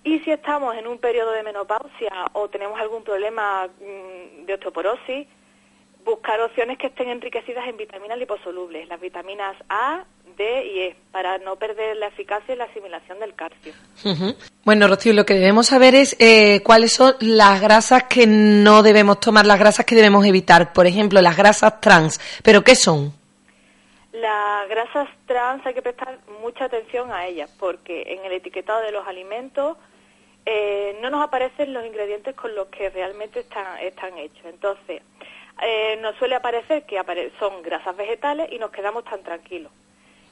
[0.03, 5.27] Y si estamos en un periodo de menopausia o tenemos algún problema mm, de osteoporosis
[6.09, 10.03] buscar opciones que estén enriquecidas en vitaminas liposolubles, las vitaminas A,
[10.37, 13.73] D y E, para no perder la eficacia y la asimilación del calcio.
[14.63, 19.19] Bueno, Rocío, lo que debemos saber es eh, cuáles son las grasas que no debemos
[19.19, 20.73] tomar, las grasas que debemos evitar.
[20.73, 22.19] Por ejemplo, las grasas trans.
[22.43, 23.13] ¿Pero qué son?
[24.13, 28.91] Las grasas trans hay que prestar mucha atención a ellas, porque en el etiquetado de
[28.91, 29.77] los alimentos
[30.45, 34.45] eh, no nos aparecen los ingredientes con los que realmente están, están hechos.
[34.45, 35.01] Entonces,
[35.61, 39.71] eh, nos suele aparecer que apare- son grasas vegetales y nos quedamos tan tranquilos.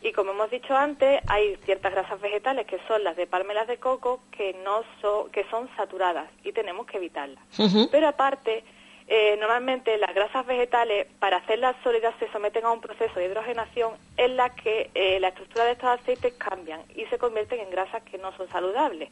[0.02, 3.78] Y como hemos dicho antes, hay ciertas grasas vegetales que son las de las de
[3.78, 7.44] coco que no son, que son saturadas y tenemos que evitarlas.
[7.92, 8.63] Pero aparte,
[9.08, 13.94] eh, normalmente las grasas vegetales, para hacerlas sólidas, se someten a un proceso de hidrogenación
[14.18, 18.04] en la que eh, la estructura de estos aceites cambian y se convierten en grasas
[18.04, 19.10] que no son saludables.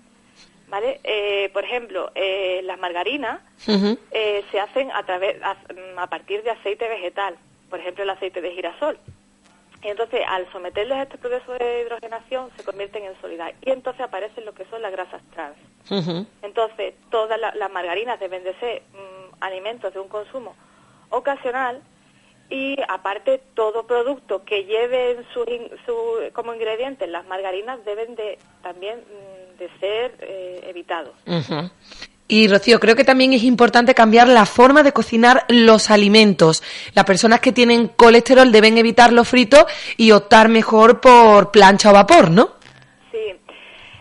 [0.67, 0.99] ¿Vale?
[1.03, 3.39] Eh, por ejemplo, eh, las margarinas
[4.11, 5.55] eh, se hacen a, través, a,
[5.97, 7.35] a partir de aceite vegetal,
[7.69, 8.97] por ejemplo, el aceite de girasol.
[9.83, 13.53] Y entonces, al someterlos a este proceso de hidrogenación, se convierten en sólidas.
[13.61, 15.55] Y entonces aparecen lo que son las grasas trans.
[16.41, 20.55] Entonces, todas la- las margarinas deben de ser mm, alimentos de un consumo
[21.11, 21.83] ocasional
[22.49, 25.43] y aparte todo producto que lleve en su,
[25.85, 31.13] su- como ingredientes las margarinas deben de también mm, de ser eh, evitados.
[31.25, 31.69] Ujú.
[32.27, 36.63] Y Rocío, creo que también es importante cambiar la forma de cocinar los alimentos.
[36.95, 39.65] Las personas que tienen colesterol deben evitar los fritos
[39.95, 42.53] y optar mejor por plancha o vapor, ¿no?
[43.11, 43.35] Sí,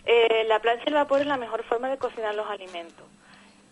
[0.07, 3.05] Eh, la plancha y el vapor es la mejor forma de cocinar los alimentos.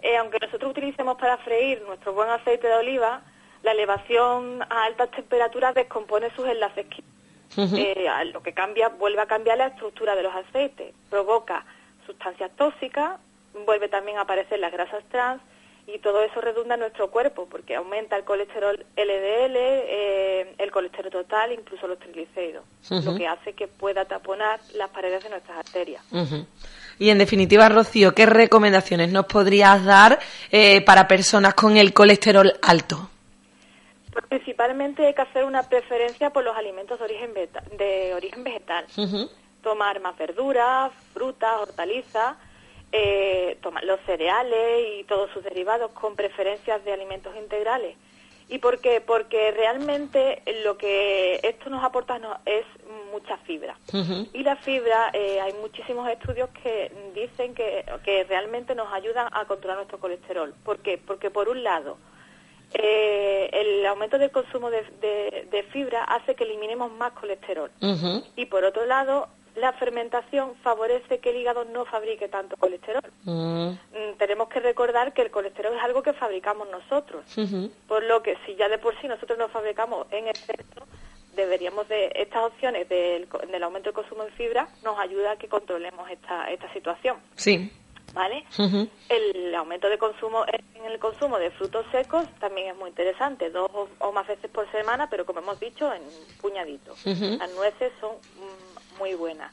[0.02, 3.22] Eh, aunque nosotros utilicemos para freír nuestro buen aceite de oliva,
[3.62, 7.21] la elevación a altas temperaturas descompone sus enlaces químicos.
[7.58, 11.64] Eh, a- lo que cambia, vuelve a cambiar la estructura de los aceites, provoca
[12.06, 13.18] sustancias tóxicas,
[13.66, 15.40] vuelve también a aparecer las grasas trans
[15.86, 21.10] y todo eso redunda en nuestro cuerpo porque aumenta el colesterol LDL, eh, el colesterol
[21.10, 26.02] total, incluso los triglicéridos, lo que hace que pueda taponar las paredes de nuestras arterias.
[26.98, 30.18] Y en definitiva, Rocío, ¿qué recomendaciones nos podrías dar
[30.52, 33.08] eh, para personas con el colesterol alto?
[34.12, 38.44] Pues principalmente hay que hacer una preferencia por los alimentos de origen, veta- de origen
[38.44, 38.86] vegetal.
[39.62, 42.36] Tomar más verduras, frutas, hortalizas,
[42.90, 47.96] eh, tomar los cereales y todos sus derivados con preferencias de alimentos integrales.
[48.48, 49.00] ¿Y por qué?
[49.00, 52.66] Porque realmente lo que esto nos aporta no- es
[53.12, 53.78] mucha fibra.
[54.34, 59.46] Y la fibra, eh, hay muchísimos estudios que dicen que, que realmente nos ayudan a
[59.46, 60.52] controlar nuestro colesterol.
[60.64, 60.98] ¿Por qué?
[60.98, 61.96] Porque por un lado,
[62.74, 67.70] eh, el aumento del consumo de, de- de fibra hace que eliminemos más colesterol.
[68.36, 73.02] Y por otro lado, la fermentación favorece que el hígado no fabrique tanto colesterol.
[73.24, 73.68] Mm.
[73.68, 77.24] Mm, tenemos que recordar que el colesterol es algo que fabricamos nosotros.
[77.86, 80.86] Por lo que si ya de por sí nosotros no fabricamos en exceso,
[81.36, 85.48] deberíamos de estas opciones del, del aumento del consumo de fibra nos ayuda a que
[85.48, 87.16] controlemos esta, esta situación.
[87.36, 87.70] Sí.
[88.14, 88.44] ¿Vale?
[89.08, 93.70] El aumento de consumo en el consumo de frutos secos también es muy interesante, dos
[93.72, 96.02] o, o más veces por semana, pero como hemos dicho, en
[96.40, 96.98] puñaditos.
[97.38, 99.52] Las nueces son mm, muy buenas.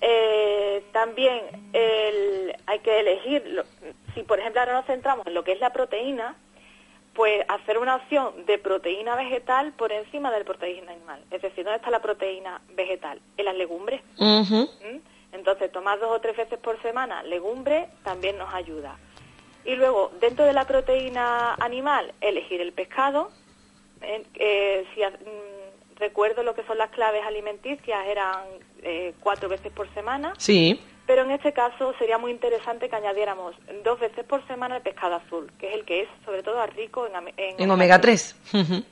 [0.00, 3.64] Eh, también el- hay que elegir, lo-
[4.14, 6.36] si por ejemplo ahora nos centramos en lo que es la proteína,
[7.14, 11.22] pues hacer una opción de proteína vegetal por encima de la proteína animal.
[11.30, 13.20] Es decir, ¿dónde está la proteína vegetal?
[13.36, 14.02] En las legumbres.
[14.82, 14.98] ¿Mm?
[15.34, 18.96] Entonces, tomar dos o tres veces por semana legumbre también nos ayuda.
[19.64, 23.30] Y luego, dentro de la proteína animal, elegir el pescado.
[24.00, 28.44] Eh, eh, si mm, recuerdo lo que son las claves alimenticias, eran
[28.82, 30.34] eh, cuatro veces por semana.
[30.38, 30.80] Sí.
[31.06, 35.16] Pero en este caso sería muy interesante que añadiéramos dos veces por semana el pescado
[35.16, 38.36] azul, que es el que es sobre todo rico en, En omega 3.
[38.54, 38.84] Ujú.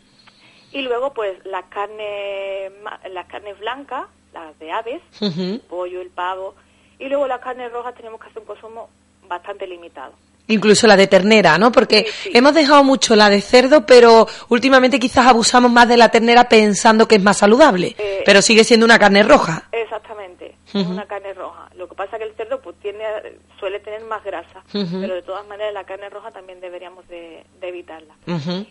[0.72, 2.72] Y luego, pues, las carnes,
[3.10, 6.54] las carnes blancas, las de aves, el pollo, el pavo.
[6.98, 8.88] Y luego las carnes rojas tenemos que hacer un consumo
[9.28, 10.12] bastante limitado.
[10.48, 11.70] Incluso la de ternera, ¿no?
[11.70, 12.30] Porque Sí, sí.
[12.34, 17.06] hemos dejado mucho la de cerdo, pero últimamente quizás abusamos más de la ternera pensando
[17.06, 17.94] que es más saludable.
[17.96, 19.68] Eh, pero sigue siendo una carne roja.
[19.70, 21.68] Exactamente, es una carne roja.
[21.76, 23.04] Lo que pasa es que el cerdo pues tiene,
[23.58, 27.68] suele tener más grasa, pero de todas maneras la carne roja también deberíamos de, de
[27.68, 28.14] evitarla.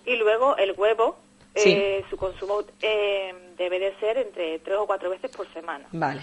[0.05, 1.17] Y luego el huevo,
[1.55, 5.85] eh, su consumo eh, debe de ser entre tres o cuatro veces por semana.
[5.91, 6.21] Vale.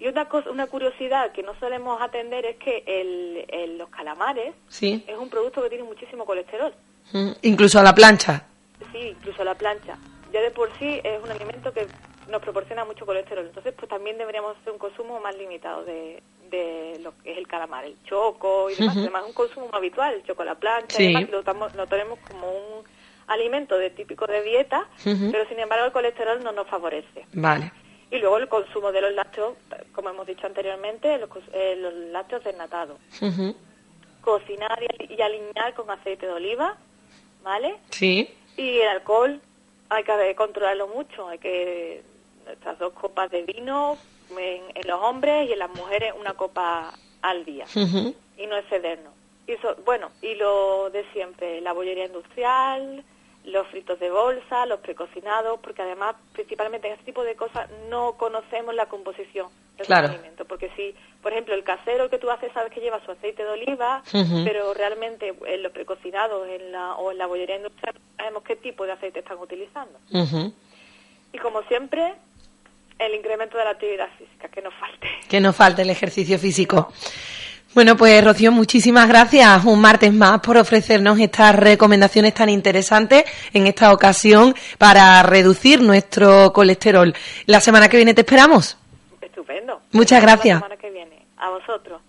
[0.00, 5.04] Y una cosa, una curiosidad que no solemos atender es que el, los calamares Sí.
[5.08, 6.72] es un producto que tiene muchísimo colesterol.
[7.12, 8.46] Mm, Incluso a la plancha.
[8.92, 9.98] Sí, incluso la plancha.
[10.32, 11.86] Ya de por sí es un alimento que
[12.28, 13.46] nos proporciona mucho colesterol.
[13.46, 17.48] Entonces, pues también deberíamos hacer un consumo más limitado de, de lo que es el
[17.48, 18.96] calamar, el choco y demás.
[18.98, 21.04] Además, es un consumo habitual, el choco a la plancha Sí.
[21.04, 21.42] y demás, lo,
[21.74, 22.84] lo tenemos como un
[23.28, 27.24] alimento de típico de dieta, pero sin embargo el colesterol no nos favorece.
[27.32, 27.70] Vale.
[28.10, 29.54] Y luego el consumo de los lácteos,
[29.92, 32.98] como hemos dicho anteriormente, los, eh, los lácteos desnatados.
[34.22, 36.76] Cocinar y, y alinear con aceite de oliva,
[37.42, 37.76] ¿vale?
[37.90, 38.28] Sí.
[38.56, 39.40] Y el alcohol
[39.90, 42.02] hay que controlarlo mucho, hay que
[42.50, 43.96] estas dos copas de vino
[44.30, 47.64] en, en los hombres y en las mujeres una copa al día
[48.36, 49.12] y no excedernos.
[49.46, 53.02] Y so- bueno, y lo de siempre, la bollería industrial,
[53.48, 58.12] los fritos de bolsa, los precocinados, porque además, principalmente en este tipo de cosas, no
[58.18, 60.08] conocemos la composición del Claro.
[60.08, 60.44] alimento.
[60.44, 63.50] Porque si, por ejemplo, el casero que tú haces sabes que lleva su aceite de
[63.50, 64.02] oliva,
[64.44, 68.56] pero realmente en los precocinados en la, o en la bollería industrial no sabemos qué
[68.56, 69.98] tipo de aceite están utilizando.
[71.32, 72.14] Y como siempre,
[72.98, 75.08] el incremento de la actividad física, que nos falte.
[75.28, 76.92] Que nos falte el ejercicio físico.
[77.74, 83.66] Bueno, pues Rocío, muchísimas gracias un martes más por ofrecernos estas recomendaciones tan interesantes en
[83.66, 87.14] esta ocasión para reducir nuestro colesterol.
[87.46, 88.78] La semana que viene te esperamos.
[89.20, 89.82] Estupendo.
[89.92, 90.60] Muchas gracias.
[90.60, 91.26] La semana que viene.
[91.36, 92.00] A vosotros.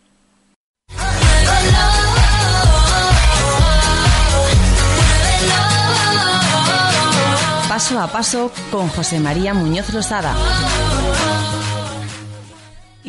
[7.67, 10.33] Paso a paso con José María Muñoz Losada.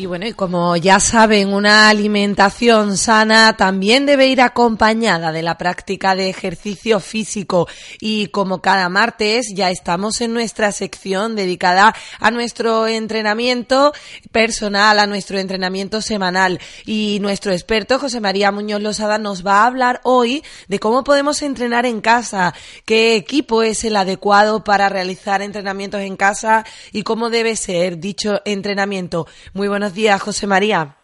[0.01, 5.59] Y bueno, y como ya saben, una alimentación sana también debe ir acompañada de la
[5.59, 7.67] práctica de ejercicio físico.
[7.99, 13.93] Y como cada martes ya estamos en nuestra sección dedicada a nuestro entrenamiento
[14.31, 16.59] personal, a nuestro entrenamiento semanal.
[16.87, 21.43] Y nuestro experto, José María Muñoz Losada, nos va a hablar hoy de cómo podemos
[21.43, 27.29] entrenar en casa, qué equipo es el adecuado para realizar entrenamientos en casa y cómo
[27.29, 29.27] debe ser dicho entrenamiento.
[29.53, 30.95] Muy buenos días, José María.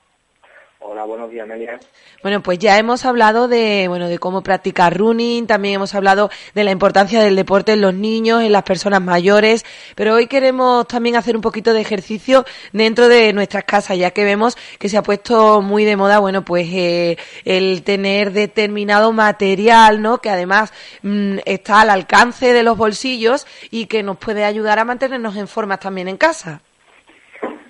[0.89, 1.79] Hola, buenos días, Amelia.
[2.23, 6.63] Bueno, pues ya hemos hablado de, bueno, de cómo practicar running, también hemos hablado de
[6.63, 11.17] la importancia del deporte en los niños, en las personas mayores, pero hoy queremos también
[11.17, 15.03] hacer un poquito de ejercicio dentro de nuestras casas, ya que vemos que se ha
[15.03, 20.19] puesto muy de moda, bueno, pues eh, el tener determinado material, ¿no?
[20.19, 20.71] Que además
[21.01, 25.49] mm, está al alcance de los bolsillos y que nos puede ayudar a mantenernos en
[25.49, 26.61] forma también en casa.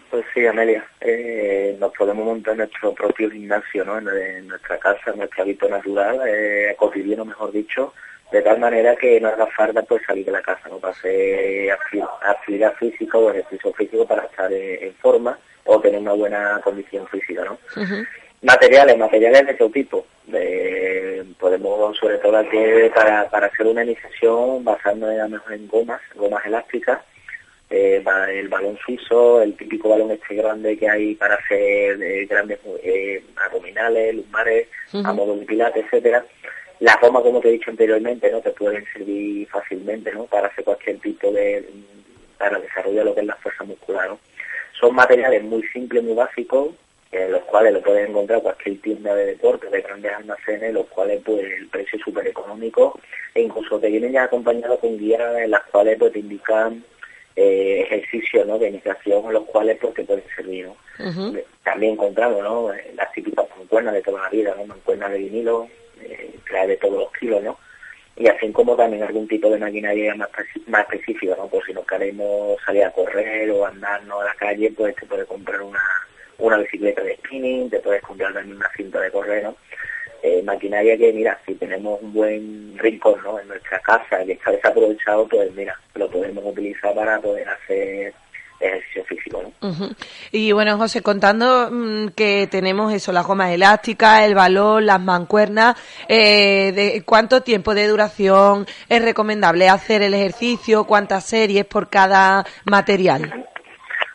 [0.10, 3.98] Pues sí, Amelia, eh, nos podemos montar nuestro propio gimnasio, ¿no?
[3.98, 7.94] En, en nuestra casa, en nuestro hábito natural, eh, cotidiano, mejor dicho,
[8.32, 11.70] de tal manera que no haga falta pues salir de la casa, no para hacer
[11.70, 17.06] acti- actividad física o ejercicio físico para estar en forma o tener una buena condición
[17.08, 17.58] física, ¿no?
[18.44, 20.06] Materiales, materiales de todo tipo.
[20.26, 22.42] De- podemos, sobre todo
[22.96, 27.00] para, para hacer una iniciación, basarnos a lo mejor en gomas, gomas elásticas,
[27.70, 32.60] eh, el balón suizo, el típico balón este grande que hay para hacer eh, grandes
[32.84, 34.68] eh, abdominales, lumbares,
[35.04, 36.26] a modo de pilates, etcétera.
[36.80, 40.26] Las gomas, como te he dicho anteriormente, no te pueden servir fácilmente, ¿no?
[40.26, 41.68] Para hacer cualquier tipo de,
[42.38, 44.20] para desarrollar lo que es la fuerza muscular, ¿no?
[44.80, 46.70] Son materiales muy simples, muy básicos,
[47.12, 51.22] en los cuales lo puedes encontrar cualquier tienda de deporte, de grandes almacenes, los cuales
[51.26, 53.00] pues el precio es súper económico
[53.34, 56.84] e incluso te vienen ya acompañados con guías en las cuales pues te indican
[57.38, 58.58] eh, ejercicios ¿no?
[58.58, 58.82] de en
[59.34, 60.66] los cuales te pueden servir.
[60.66, 60.76] ¿no?
[61.64, 62.74] También encontramos ¿no?
[62.74, 64.66] Eh, las típicas mancuernas de toda la vida, ¿no?
[64.66, 65.70] mancuernas de vinilo,
[66.02, 67.58] eh, trae de todos los kilos, ¿no?
[68.16, 70.30] y así como también algún tipo de maquinaria más,
[70.66, 71.48] más específica, ¿no?
[71.48, 75.28] Por si nos queremos salir a correr o andarnos a la calle, pues te puedes
[75.28, 75.84] comprar una,
[76.40, 79.56] una bicicleta de spinning, te puedes comprar también una cinta de correr, ¿no?
[80.24, 83.40] Eh, maquinaria que, mira, si tenemos un buen rincón, ¿no?
[83.40, 88.14] En nuestra casa que está desaprovechado, pues mira, lo podemos utilizar para poder hacer
[88.60, 89.90] ejercicio físico, ¿no?
[90.32, 95.76] Y bueno, José, contando mm, que tenemos eso, las gomas elásticas, el balón, las mancuernas,
[96.08, 100.86] eh, de ¿cuánto tiempo de duración es recomendable hacer el ejercicio?
[100.86, 103.46] ¿Cuántas series por cada material?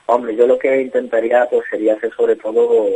[0.06, 2.86] Hombre, yo lo que intentaría pues sería hacer sobre todo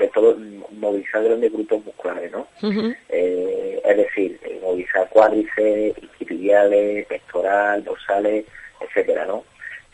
[0.00, 0.36] de todo
[0.72, 2.46] movilizar grandes grupos musculares, ¿no?
[3.08, 8.46] Eh, es decir, movilizar cuádriceps, isquiotibiales, pectoral, dorsales,
[8.80, 9.44] etcétera, ¿no?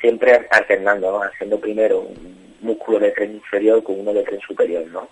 [0.00, 1.22] Siempre alternando, ¿no?
[1.22, 5.08] Haciendo primero un músculo de tren inferior con uno de tren superior, ¿no?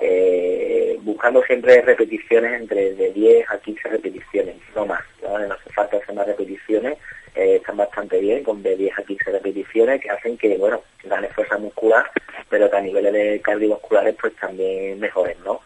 [0.00, 5.02] Eh, buscando siempre repeticiones entre de 10 a 15 repeticiones, no más.
[5.22, 5.38] ¿no?
[5.38, 6.98] no hace falta hacer más repeticiones,
[7.34, 11.28] eh, están bastante bien, con de 10 a 15 repeticiones que hacen que, bueno, gane
[11.28, 12.10] fuerza muscular,
[12.48, 15.60] pero que a niveles de cardiovasculares pues también mejoren, ¿no?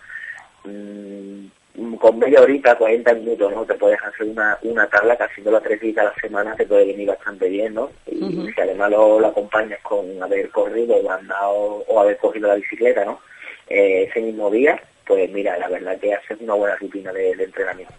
[0.65, 3.65] Mm, con media horita, 40 minutos, ¿no?
[3.65, 6.87] Te puedes hacer una, una tabla que haciéndolo tres días a la semana te puede
[6.87, 7.91] venir bastante bien, ¿no?
[8.07, 11.55] Y si además lo, lo, acompañas con haber corrido o andado
[11.87, 13.21] o haber cogido la bicicleta, ¿no?
[13.69, 17.95] Eh, ese mismo día, pues mira, la verdad que haces una buena rutina de, entrenamiento.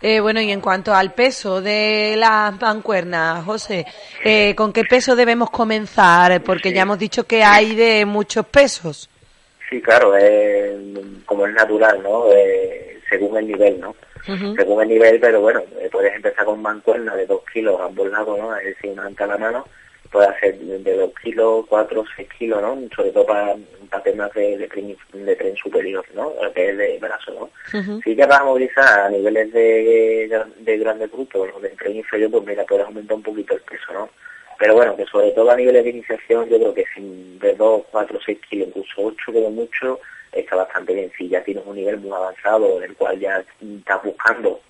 [0.00, 3.86] Eh, bueno, y en cuanto al peso de las mancuernas, José,
[4.24, 6.42] eh, ¿con qué peso debemos comenzar?
[6.42, 9.10] Porque ya hemos dicho que hay de muchos pesos.
[9.68, 10.14] Sí, claro,
[11.26, 12.32] como es natural, ¿no?
[12.32, 13.94] Eh, según el nivel, ¿no?
[14.24, 18.10] Según el nivel, pero bueno, eh, puedes empezar con mancuerna de 2 kilos a ambos
[18.10, 18.54] lados, ¿no?
[18.56, 19.66] Es decir, una cada mano,
[20.10, 22.78] puede hacer de 2 kilos, 4, 6 kilos, ¿no?
[22.94, 23.56] Sobre todo para,
[24.02, 24.68] temas de, de,
[25.36, 26.32] tren, superior, ¿no?
[26.54, 28.00] Que es de brazo, ¿no?
[28.02, 32.44] Si ya vas a movilizar a niveles de, de grandes grupos, de tren inferior, pues
[32.44, 34.08] mira, puedes aumentar un poquito el peso, ¿no?
[34.58, 37.82] Pero bueno, que sobre todo a niveles de iniciación, yo creo que sin de 2,
[37.92, 40.00] 4, 6 kilos, incluso 8 como mucho,
[40.32, 41.12] está bastante bien.
[41.16, 44.60] Si ya tienes un nivel muy avanzado, en el cual ya estás buscando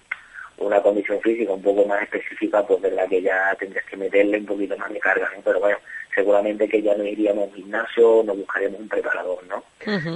[0.58, 4.38] una condición física un poco más específica, pues de la que ya tendrías que meterle
[4.38, 5.42] un poquito más de carga, ¿no?
[5.42, 5.78] Pero bueno,
[6.14, 9.62] seguramente que ya no iríamos a un gimnasio, nos buscaremos un preparador, ¿no?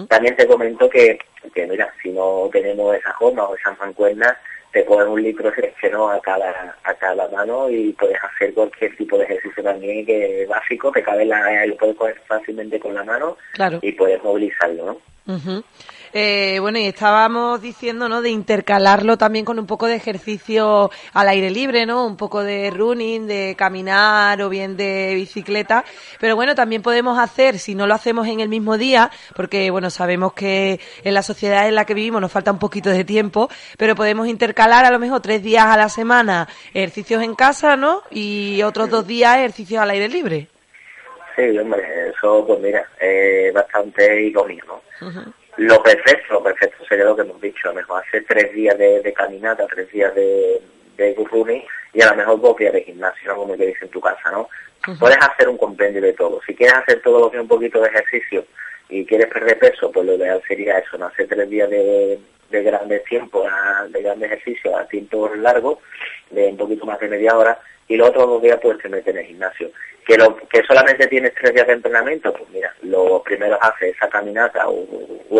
[0.08, 1.18] También te comento que,
[1.54, 4.36] que, mira, si no tenemos esa jornada o esas mancuernas,
[4.72, 6.10] te pones un litro de ¿no?
[6.10, 10.90] a cada, a cada mano y puedes hacer cualquier tipo de ejercicio también que básico,
[10.90, 13.36] te cabe la, lo puedes coger fácilmente con la mano
[13.82, 15.62] y puedes movilizarlo, ¿no?
[16.14, 18.20] Eh, bueno, y estábamos diciendo, ¿no?
[18.20, 22.06] De intercalarlo también con un poco de ejercicio al aire libre, ¿no?
[22.06, 25.84] Un poco de running, de caminar o bien de bicicleta.
[26.20, 29.88] Pero bueno, también podemos hacer, si no lo hacemos en el mismo día, porque bueno,
[29.88, 33.48] sabemos que en la sociedad en la que vivimos nos falta un poquito de tiempo,
[33.78, 38.02] pero podemos intercalar a lo mejor tres días a la semana ejercicios en casa, ¿no?
[38.10, 40.48] Y otros dos días ejercicios al aire libre.
[41.36, 45.41] Sí, hombre, eso pues mira, es bastante icónico, ¿no?
[45.56, 48.76] Lo perfecto, lo perfecto sería lo que hemos dicho, a lo mejor hacer tres días
[48.78, 50.60] de, caminata, tres días de,
[50.96, 51.14] de
[51.94, 54.48] y a lo mejor dos días de gimnasio, como te dice en tu casa, ¿no?
[54.98, 56.40] Puedes hacer un compendio de todo.
[56.46, 58.44] Si quieres hacer todo lo que un poquito de ejercicio
[58.88, 61.06] y quieres perder peso, pues lo ideal sería eso, ¿no?
[61.06, 62.18] Hacer tres días de,
[62.52, 63.46] de grandes tiempos,
[63.88, 65.80] de grandes ejercicios a tiempo largo,
[66.30, 69.08] de un poquito más de media hora, y los otros dos días pues te metes
[69.08, 69.70] en el gimnasio.
[70.06, 74.08] Que, lo, que solamente tienes tres días de entrenamiento, pues mira, lo primero haces esa
[74.08, 74.84] caminata o,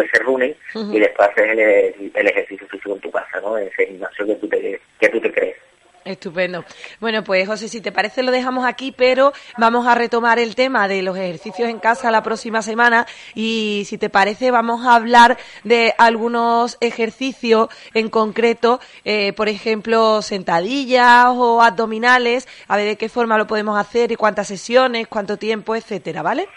[0.01, 3.59] ese running y después haces el, el, ejercicio físico en tu casa, ¿no?
[3.59, 5.57] Ese gimnasio que tú te, que tú te crees.
[6.05, 6.65] Estupendo.
[7.01, 10.89] Bueno, pues José, si te parece lo dejamos aquí, pero vamos a retomar el tema
[10.89, 15.39] de los ejercicios en casa la próxima semana y si te parece vamos a hablar
[15.65, 23.09] de algunos ejercicios en concreto, eh, por ejemplo, sentadillas o abdominales, a ver de qué
[23.09, 26.49] forma lo podemos hacer y cuántas sesiones, cuánto tiempo, etcétera, ¿vale?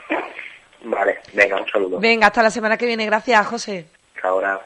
[0.83, 1.99] Vale, venga, un saludo.
[1.99, 3.05] Venga, hasta la semana que viene.
[3.05, 3.85] Gracias, José.
[4.15, 4.61] Hasta ahora.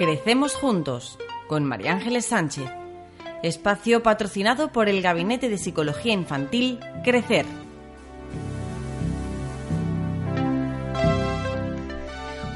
[0.00, 2.70] Crecemos juntos con María Ángeles Sánchez.
[3.42, 7.44] Espacio patrocinado por el Gabinete de Psicología Infantil Crecer.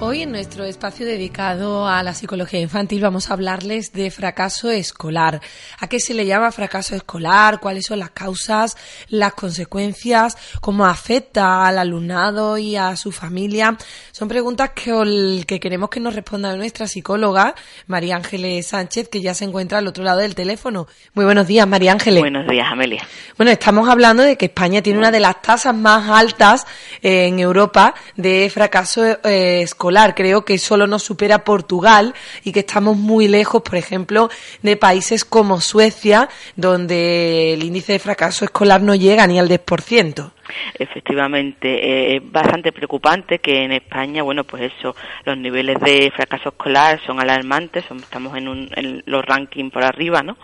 [0.01, 5.41] Hoy en nuestro espacio dedicado a la psicología infantil vamos a hablarles de fracaso escolar.
[5.79, 7.61] ¿A qué se le llama fracaso escolar?
[7.61, 8.77] ¿Cuáles son las causas,
[9.09, 10.37] las consecuencias?
[10.61, 13.77] ¿Cómo afecta al alumnado y a su familia?
[14.11, 17.55] Son preguntas que, que queremos que nos responda nuestra psicóloga,
[17.87, 20.89] María Ángeles Sánchez, que ya se encuentra al otro lado del teléfono.
[21.15, 22.21] Muy buenos días, María Ángeles.
[22.21, 23.07] Buenos días, Amelia.
[23.37, 26.67] Bueno, estamos hablando de que España tiene una de las tasas más altas
[27.01, 32.61] eh, en Europa de fracaso eh, escolar Creo que solo nos supera Portugal y que
[32.61, 34.31] estamos muy lejos, por ejemplo,
[34.63, 40.33] de países como Suecia, donde el índice de fracaso escolar no llega ni al 10%.
[40.79, 44.95] Efectivamente, eh, es bastante preocupante que en España, bueno, pues eso,
[45.25, 50.37] los niveles de fracaso escolar son alarmantes, estamos en, en los rankings por arriba, ¿no?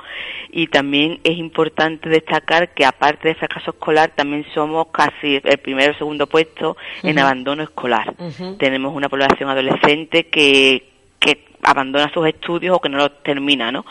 [0.51, 5.93] Y también es importante destacar que aparte de fracaso escolar, también somos casi el primero
[5.93, 8.15] o segundo puesto en abandono escolar.
[8.59, 10.85] Tenemos una población adolescente que,
[11.19, 13.85] que abandona sus estudios o que no los termina, ¿no?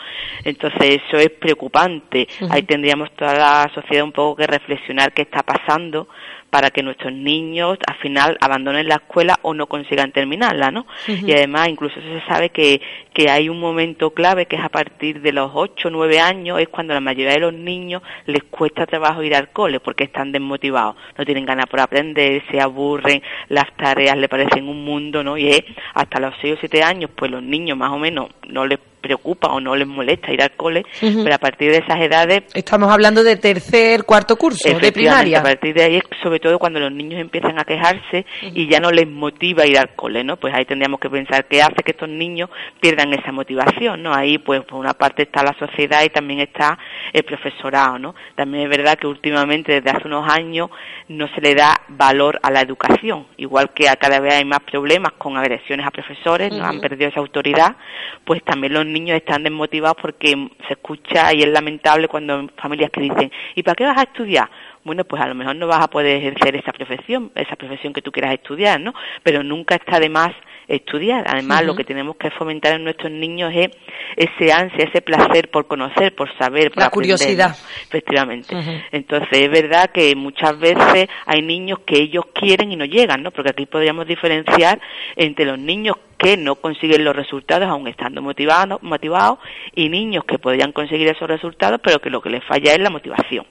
[0.44, 2.28] Entonces eso es preocupante.
[2.50, 6.08] Ahí tendríamos toda la sociedad un poco que reflexionar qué está pasando,
[6.50, 10.84] para que nuestros niños al final abandonen la escuela o no consigan terminarla, ¿no?
[11.06, 12.80] Y además incluso se sabe que,
[13.12, 16.60] que hay un momento clave que es a partir de los 8 o 9 años,
[16.60, 20.32] es cuando la mayoría de los niños les cuesta trabajo ir al cole porque están
[20.32, 25.36] desmotivados, no tienen ganas por aprender, se aburren, las tareas le parecen un mundo, ¿no?
[25.36, 25.62] Y es
[25.94, 29.48] hasta los 6 o 7 años, pues los niños más o menos no les preocupa
[29.48, 32.42] o no les molesta ir al cole, pero a partir de esas edades...
[32.54, 35.40] Estamos hablando de tercer, cuarto curso, de primaria.
[35.40, 38.90] A partir de ahí, sobre todo cuando los niños empiezan a quejarse y ya no
[38.90, 40.36] les motiva ir al cole, ¿no?
[40.36, 42.50] Pues ahí tendríamos que pensar qué hace que estos niños
[42.80, 44.14] pierdan esa motivación, ¿no?
[44.14, 46.78] Ahí, pues, por una parte está la sociedad y también está
[47.12, 48.14] el profesorado, ¿no?
[48.34, 50.70] También es verdad que últimamente, desde hace unos años,
[51.08, 54.60] no se le da valor a la educación, igual que a cada vez hay más
[54.60, 56.64] problemas con agresiones a profesores, ¿no?
[56.64, 57.76] Han perdido esa autoridad,
[58.24, 63.00] pues también los niños están desmotivados porque se escucha y es lamentable cuando familias que
[63.00, 64.48] dicen, ¿y para qué vas a estudiar?
[64.84, 68.02] Bueno, pues a lo mejor no vas a poder ejercer esa profesión, esa profesión que
[68.02, 68.94] tú quieras estudiar, ¿no?
[69.22, 70.32] Pero nunca está de más
[70.70, 71.24] estudiar.
[71.26, 73.70] Además, lo que tenemos que fomentar en nuestros niños es
[74.16, 77.56] ese ansia, ese placer por conocer, por saber, por La curiosidad.
[77.82, 78.54] Efectivamente.
[78.92, 83.30] Entonces, es verdad que muchas veces hay niños que ellos quieren y no llegan, ¿no?
[83.30, 84.80] Porque aquí podríamos diferenciar
[85.16, 89.38] entre los niños que no consiguen los resultados aún estando motivados, motivados
[89.74, 92.90] y niños que podrían conseguir esos resultados pero que lo que les falla es la
[92.90, 93.46] motivación.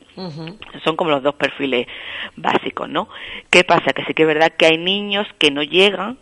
[0.84, 1.88] Son como los dos perfiles
[2.36, 3.10] básicos, ¿no?
[3.50, 3.92] ¿Qué pasa?
[3.92, 6.20] Que sí que es verdad que hay niños que no llegan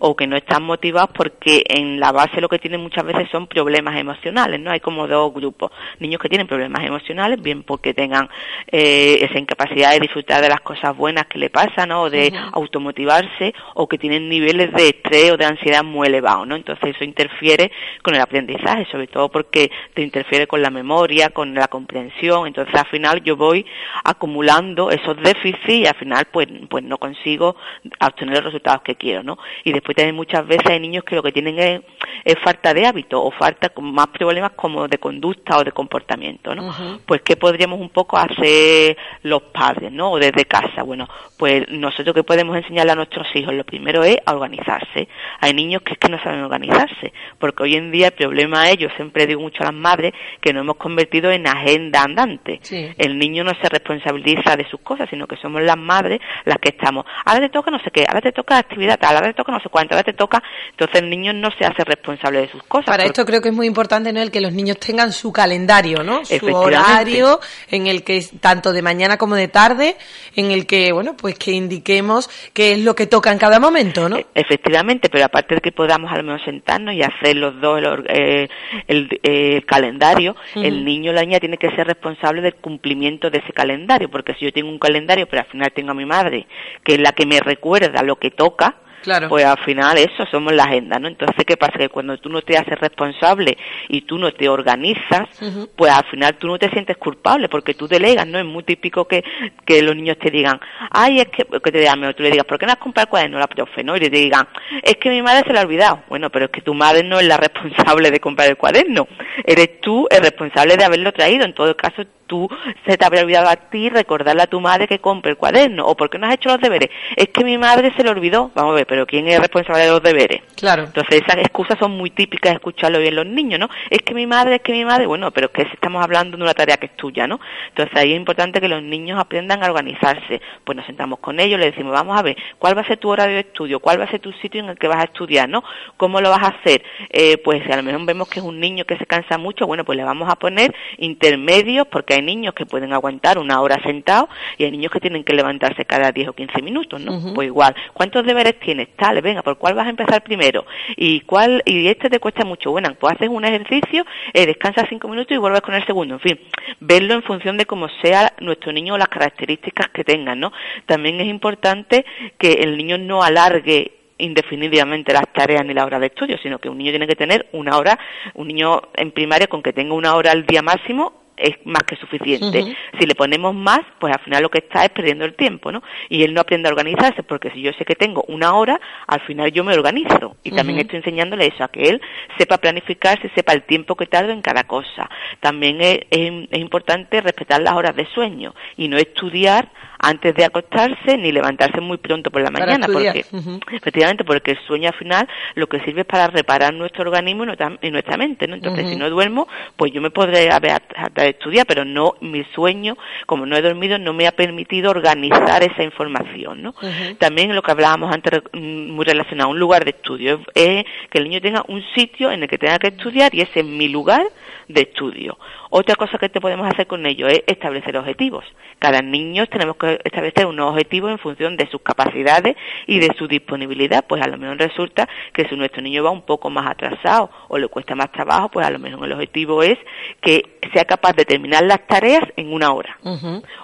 [0.00, 3.46] o que no están motivados porque en la base lo que tienen muchas veces son
[3.46, 4.70] problemas emocionales, ¿no?
[4.70, 8.28] Hay como dos grupos, niños que tienen problemas emocionales, bien porque tengan
[8.66, 12.02] eh, esa incapacidad de disfrutar de las cosas buenas que le pasan, ¿no?
[12.02, 16.56] O de automotivarse, o que tienen niveles de estrés o de ansiedad muy elevados, ¿no?
[16.56, 17.70] Entonces eso interfiere
[18.02, 22.74] con el aprendizaje, sobre todo porque te interfiere con la memoria, con la comprensión, entonces
[22.74, 23.66] al final yo voy
[24.04, 27.56] acumulando esos déficits y al final pues, pues no consigo
[28.00, 29.38] obtener los resultados que quiero, ¿no?
[29.64, 31.80] Y después también muchas veces hay niños que lo que tienen es,
[32.24, 36.74] es falta de hábito o falta más problemas como de conducta o de comportamiento, ¿no?
[37.06, 40.12] Pues qué podríamos un poco hacer los padres, ¿no?
[40.12, 44.18] O desde casa, bueno, pues nosotros que podemos enseñarle a nuestros hijos, lo primero es
[44.26, 45.08] a organizarse.
[45.40, 48.78] Hay niños que es que no saben organizarse, porque hoy en día el problema es,
[48.78, 52.60] yo siempre digo mucho a las madres, que nos hemos convertido en agenda andante.
[52.98, 56.70] El niño no se responsabiliza de sus cosas, sino que somos las madres las que
[56.70, 59.52] estamos, ahora te toca no sé qué, ahora te toca actividad tal, ahora te toca
[59.52, 62.62] no sé cuánto, ahora te toca, entonces el niño no se hace responsable de sus
[62.64, 62.86] cosas.
[62.86, 64.20] Para esto creo que es muy importante ¿no?
[64.20, 66.24] el que los niños tengan su calendario, ¿no?
[66.24, 69.96] Su horario en el que tanto de mañana como de tarde,
[70.36, 74.08] en el que, bueno, pues que indiquemos qué es lo que toca en cada momento,
[74.08, 74.18] ¿no?
[74.34, 78.04] Efectivamente, pero aparte de que podamos a lo mejor sentarnos y hacer los dos el,
[78.08, 78.48] eh,
[78.86, 83.52] el, calendario, el niño o la niña tiene que ser responsable del cumplimiento de ese
[83.52, 86.46] calendario, porque si yo tengo un calendario, pero al final tengo a mi madre,
[86.84, 89.28] que es la que me recuerda lo que toca, Claro.
[89.28, 91.08] Pues al final eso somos la agenda, ¿no?
[91.08, 91.78] Entonces, ¿qué pasa?
[91.78, 93.56] Que cuando tú no te haces responsable
[93.88, 95.28] y tú no te organizas,
[95.76, 98.38] pues al final tú no te sientes culpable porque tú delegas, ¿no?
[98.38, 99.24] Es muy típico que,
[99.64, 102.46] que los niños te digan, ay, es que, que te digan, o tú le digas,
[102.46, 103.96] ¿por qué no has comprado el cuaderno la profe, no?
[103.96, 104.46] Y te digan,
[104.82, 106.02] es que mi madre se lo ha olvidado.
[106.08, 109.08] Bueno, pero es que tu madre no es la responsable de comprar el cuaderno.
[109.44, 111.44] Eres tú el responsable de haberlo traído.
[111.44, 112.48] En todo caso, tú
[112.86, 115.96] se te habría olvidado a ti recordarle a tu madre que compre el cuaderno o
[115.96, 116.88] porque no has hecho los deberes.
[117.16, 118.52] Es que mi madre se lo olvidó.
[118.54, 120.40] Vamos a ver, pero ¿quién es responsable de los deberes?
[120.54, 120.84] Claro.
[120.84, 123.68] Entonces esas excusas son muy típicas de escucharlo bien los niños, ¿no?
[123.90, 126.42] Es que mi madre, es que mi madre, bueno, pero es que estamos hablando de
[126.44, 127.40] una tarea que es tuya, ¿no?
[127.70, 130.40] Entonces ahí es importante que los niños aprendan a organizarse.
[130.64, 133.08] Pues nos sentamos con ellos, le decimos, vamos a ver, ¿cuál va a ser tu
[133.08, 133.80] horario de estudio?
[133.80, 135.64] ¿Cuál va a ser tu sitio en el que vas a estudiar, ¿no?
[135.96, 136.84] ¿Cómo lo vas a hacer?
[137.08, 139.66] Eh, pues si a lo mejor vemos que es un niño que se cansa mucho,
[139.66, 143.80] bueno, pues le vamos a poner intermedios porque hay niños que pueden aguantar una hora
[143.82, 147.34] sentados y hay niños que tienen que levantarse cada 10 o 15 minutos, ¿no?
[147.34, 148.88] Pues igual, ¿cuántos deberes tienes?
[148.96, 150.64] Tal, venga, ¿por cuál vas a empezar primero?
[150.96, 152.70] ¿Y cuál y este te cuesta mucho?
[152.70, 156.20] Bueno, pues haces un ejercicio, eh, descansas 5 minutos y vuelves con el segundo, en
[156.20, 156.40] fin,
[156.80, 160.52] verlo en función de cómo sea nuestro niño o las características que tenga, ¿no?
[160.86, 162.04] También es importante
[162.38, 166.68] que el niño no alargue indefinidamente las tareas ni la hora de estudio, sino que
[166.68, 167.98] un niño tiene que tener una hora,
[168.34, 171.96] un niño en primaria con que tenga una hora al día máximo es más que
[171.96, 172.76] suficiente.
[172.98, 175.82] Si le ponemos más, pues al final lo que está es perdiendo el tiempo, ¿no?
[176.08, 179.20] Y él no aprende a organizarse, porque si yo sé que tengo una hora, al
[179.20, 180.36] final yo me organizo.
[180.42, 182.00] Y también estoy enseñándole eso, a que él
[182.38, 185.08] sepa planificarse, sepa el tiempo que tardo en cada cosa.
[185.40, 189.68] También es, es importante respetar las horas de sueño y no estudiar
[190.02, 193.24] antes de acostarse ni levantarse muy pronto por la mañana, porque
[193.72, 197.44] efectivamente porque el sueño al final lo que sirve es para reparar nuestro organismo
[197.82, 198.54] y nuestra, mente, ¿no?
[198.54, 199.46] Entonces si no duermo,
[199.76, 200.82] pues yo me podré haber
[201.14, 202.96] de estudiar, pero no mi sueño,
[203.26, 206.74] como no he dormido, no me ha permitido organizar esa información, ¿no?
[207.18, 211.18] También lo que hablábamos antes, mm, muy relacionado a un lugar de estudio, es que
[211.18, 213.88] el niño tenga un sitio en el que tenga que estudiar y ese es mi
[213.88, 214.22] lugar
[214.68, 215.38] de estudio.
[215.70, 218.44] Otra cosa que te podemos hacer con ello es establecer objetivos.
[218.78, 223.26] Cada niño tenemos que establecer unos objetivos en función de sus capacidades y de su
[223.26, 224.04] disponibilidad.
[224.06, 227.58] Pues a lo mejor resulta que si nuestro niño va un poco más atrasado o
[227.58, 229.78] le cuesta más trabajo, pues a lo mejor el objetivo es
[230.20, 232.98] que sea capaz de terminar las tareas en una hora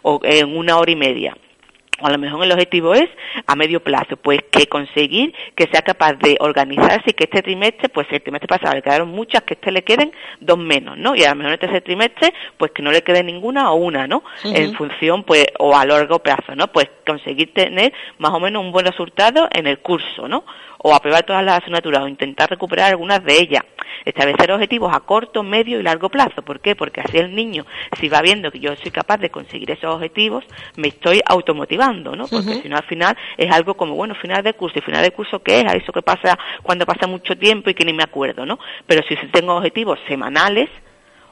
[0.02, 1.36] o en una hora y media
[2.00, 3.08] o a lo mejor el objetivo es
[3.46, 7.88] a medio plazo, pues que conseguir que sea capaz de organizarse y que este trimestre,
[7.88, 11.14] pues el trimestre pasado le quedaron muchas, que este le queden dos menos, ¿no?
[11.14, 14.22] Y a lo mejor este trimestre, pues que no le quede ninguna o una, ¿no?
[14.44, 16.68] En función, pues, o a largo plazo, ¿no?
[16.68, 20.44] Pues conseguir tener más o menos un buen resultado en el curso, ¿no?
[20.78, 23.62] o aprobar todas las asignaturas o intentar recuperar algunas de ellas.
[24.04, 26.42] Establecer objetivos a corto, medio y largo plazo.
[26.42, 26.76] ¿Por qué?
[26.76, 27.66] Porque así el niño,
[27.98, 30.44] si va viendo que yo soy capaz de conseguir esos objetivos,
[30.76, 32.26] me estoy automotivando, ¿no?
[32.26, 34.78] Porque si no, al final es algo como, bueno, final de curso.
[34.78, 35.66] ¿Y final de curso qué es?
[35.66, 38.58] A eso que pasa cuando pasa mucho tiempo y que ni me acuerdo, ¿no?
[38.86, 40.68] Pero si tengo objetivos semanales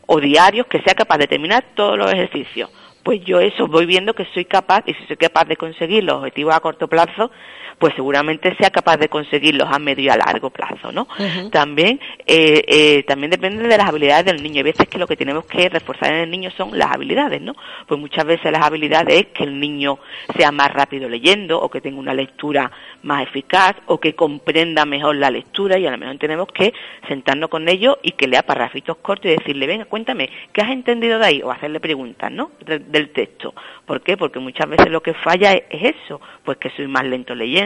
[0.07, 2.71] o diarios, que sea capaz de terminar todos los ejercicios
[3.05, 6.17] pues yo eso voy viendo que soy capaz y si soy capaz de conseguir los
[6.17, 7.31] objetivos a corto plazo,
[7.79, 11.07] pues seguramente sea capaz de conseguirlos a medio y a largo plazo, ¿no?
[11.51, 14.59] También, eh, eh, también depende de las habilidades del niño.
[14.59, 17.55] Hay veces que lo que tenemos que reforzar en el niño son las habilidades, ¿no?
[17.87, 19.99] Pues muchas veces las habilidades es que el niño
[20.37, 22.71] sea más rápido leyendo o que tenga una lectura
[23.03, 26.73] más eficaz o que comprenda mejor la lectura y a lo mejor tenemos que
[27.09, 31.19] sentarnos con ellos y que lea parrafitos cortos y decirle, venga, cuéntame, ¿qué has entendido
[31.19, 31.43] de ahí?
[31.43, 32.53] O hacerle preguntas, ¿no?
[32.65, 33.55] del texto.
[33.87, 34.17] ¿Por qué?
[34.17, 37.64] Porque muchas veces lo que falla es eso, pues que soy más lento leyendo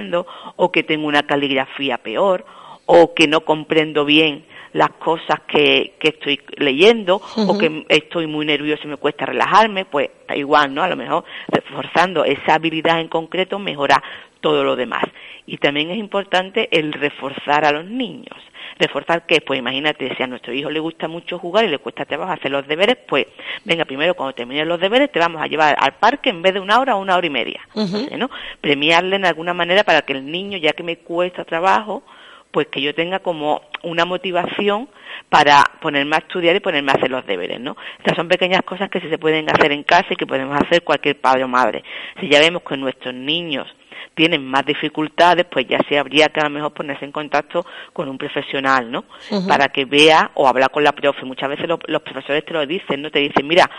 [0.57, 2.45] o que tengo una caligrafía peor
[2.87, 8.47] o que no comprendo bien las cosas que, que estoy leyendo o que estoy muy
[8.47, 10.83] nervioso y me cuesta relajarme, pues igual, ¿no?
[10.83, 14.03] A lo mejor reforzando esa habilidad en concreto mejora
[14.41, 15.05] todo lo demás.
[15.47, 18.37] Y también es importante el reforzar a los niños.
[18.79, 19.41] ¿Reforzar qué?
[19.41, 22.51] Pues imagínate, si a nuestro hijo le gusta mucho jugar y le cuesta trabajo hacer
[22.51, 23.27] los deberes, pues
[23.65, 26.61] venga, primero cuando termines los deberes te vamos a llevar al parque en vez de
[26.61, 27.61] una hora o una hora y media.
[27.75, 28.31] ¿no?
[28.61, 32.05] Premiarle en alguna manera para que el niño, ya que me cuesta trabajo,
[32.51, 34.89] pues que yo tenga como una motivación
[35.29, 37.77] para ponerme a estudiar y ponerme a hacer los deberes, ¿no?
[37.99, 40.83] Estas son pequeñas cosas que sí se pueden hacer en casa y que podemos hacer
[40.83, 41.83] cualquier padre o madre.
[42.21, 43.67] Si ya vemos que nuestros niños
[44.15, 48.09] tienen más dificultades, pues ya se habría que a lo mejor ponerse en contacto con
[48.09, 49.05] un profesional, ¿no?
[49.47, 51.25] Para que vea o hablar con la profe.
[51.25, 53.11] Muchas veces los, profesores te lo dicen, ¿no?
[53.11, 53.71] Te dicen, mira,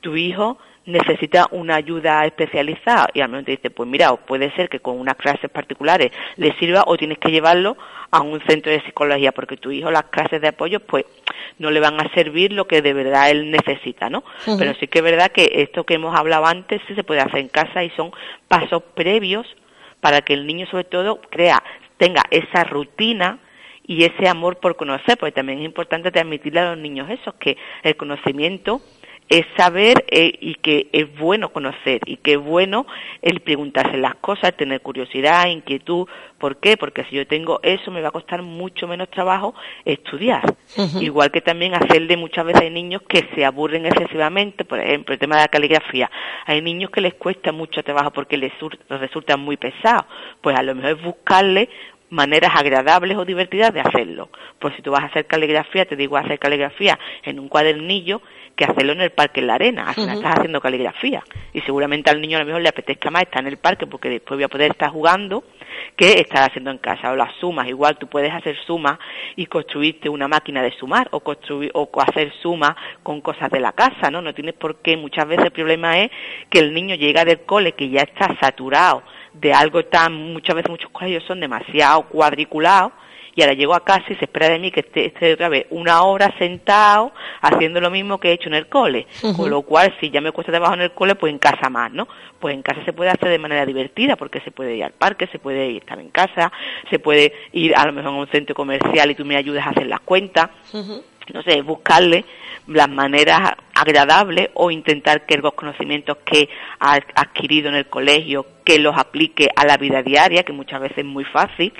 [0.00, 4.68] tu hijo necesita una ayuda especializada y al menos te dice, pues mira, puede ser
[4.68, 7.76] que con unas clases particulares le sirva o tienes que llevarlo
[8.10, 11.04] a un centro de psicología porque tu hijo las clases de apoyo pues
[11.58, 14.22] no le van a servir lo que de verdad él necesita, ¿no?
[14.58, 17.40] Pero sí que es verdad que esto que hemos hablado antes sí se puede hacer
[17.40, 18.12] en casa y son
[18.48, 19.46] pasos previos
[20.06, 21.60] para que el niño sobre todo crea,
[21.96, 23.40] tenga esa rutina
[23.84, 27.56] y ese amor por conocer, porque también es importante transmitirle a los niños eso, que
[27.82, 28.80] el conocimiento
[29.28, 32.86] es saber eh, y que es bueno conocer y que es bueno
[33.22, 36.06] el preguntarse las cosas, tener curiosidad, inquietud.
[36.38, 36.76] ¿Por qué?
[36.76, 39.54] Porque si yo tengo eso me va a costar mucho menos trabajo
[39.84, 40.42] estudiar.
[41.00, 45.18] Igual que también hacerle muchas veces hay niños que se aburren excesivamente, por ejemplo, el
[45.18, 46.10] tema de la caligrafía.
[46.44, 48.52] Hay niños que les cuesta mucho trabajo porque les
[48.88, 50.06] resulta muy pesado.
[50.40, 51.68] Pues a lo mejor es buscarle
[52.10, 54.28] maneras agradables o divertidas de hacerlo.
[54.58, 58.22] Pues si tú vas a hacer caligrafía, te digo hacer caligrafía en un cuadernillo
[58.56, 59.88] que hacerlo en el parque en la arena.
[59.88, 61.22] Al final estás haciendo caligrafía.
[61.52, 64.08] Y seguramente al niño a lo mejor le apetezca más estar en el parque porque
[64.08, 65.44] después voy a poder estar jugando
[65.94, 67.12] que estar haciendo en casa.
[67.12, 68.98] O las sumas, igual tú puedes hacer sumas
[69.36, 73.72] y construirte una máquina de sumar o construir o hacer sumas con cosas de la
[73.72, 74.22] casa, ¿no?
[74.22, 74.96] No tienes por qué.
[74.96, 76.10] Muchas veces el problema es
[76.48, 79.02] que el niño llega del cole que ya está saturado
[79.34, 82.92] de algo tan, muchas veces muchos colegios son demasiado cuadriculados
[83.36, 86.02] y ahora llego a casa y se espera de mí que esté, otra vez una
[86.02, 87.12] hora sentado
[87.42, 89.06] haciendo lo mismo que he hecho en el cole.
[89.36, 91.92] Con lo cual, si ya me cuesta trabajo en el cole, pues en casa más,
[91.92, 92.08] ¿no?
[92.40, 95.26] Pues en casa se puede hacer de manera divertida porque se puede ir al parque,
[95.26, 96.50] se puede ir estar en casa,
[96.88, 99.70] se puede ir a lo mejor a un centro comercial y tú me ayudas a
[99.70, 100.48] hacer las cuentas.
[101.34, 102.24] No sé, buscarle
[102.66, 106.48] las maneras agradables o intentar que los conocimientos que
[106.80, 110.98] ha adquirido en el colegio, que los aplique a la vida diaria, que muchas veces
[110.98, 111.72] es muy fácil,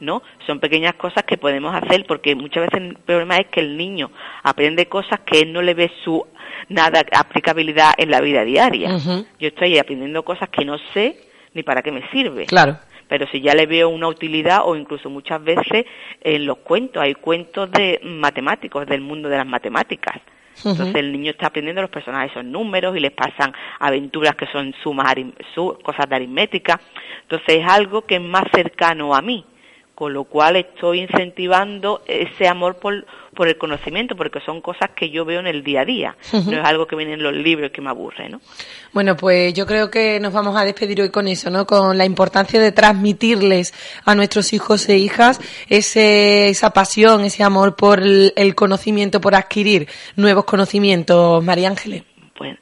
[0.00, 0.22] ¿no?
[0.46, 4.10] Son pequeñas cosas que podemos hacer porque muchas veces el problema es que el niño
[4.42, 6.26] aprende cosas que él no le ve su
[6.68, 8.98] nada aplicabilidad en la vida diaria.
[9.38, 11.16] Yo estoy aprendiendo cosas que no sé
[11.54, 12.46] ni para qué me sirve.
[12.46, 12.78] Claro.
[13.08, 15.86] Pero si ya le veo una utilidad o incluso muchas veces
[16.20, 20.20] en los cuentos, hay cuentos de matemáticos, del mundo de las matemáticas
[20.64, 24.74] Entonces el niño está aprendiendo los personajes son números y les pasan aventuras que son
[24.82, 25.14] sumas,
[25.82, 26.80] cosas de aritmética.
[27.22, 29.44] Entonces es algo que es más cercano a mí
[29.94, 35.10] con lo cual estoy incentivando ese amor por, por el conocimiento, porque son cosas que
[35.10, 37.70] yo veo en el día a día, no es algo que viene en los libros
[37.70, 38.40] que me aburre, ¿no?
[38.92, 41.66] Bueno, pues yo creo que nos vamos a despedir hoy con eso, ¿no?
[41.66, 43.74] Con la importancia de transmitirles
[44.04, 49.34] a nuestros hijos e hijas ese, esa pasión, ese amor por el, el conocimiento, por
[49.34, 52.04] adquirir nuevos conocimientos, María Ángeles.
[52.36, 52.56] Pues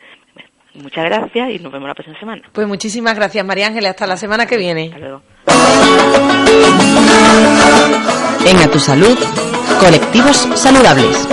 [0.75, 2.43] muchas gracias y nos vemos la próxima semana.
[2.53, 3.91] Pues muchísimas gracias, María Ángeles.
[3.91, 4.87] Hasta la semana que viene.
[4.87, 5.23] Hasta luego.
[8.45, 9.19] En A Tu Salud,
[9.81, 11.29] colectivos saludables.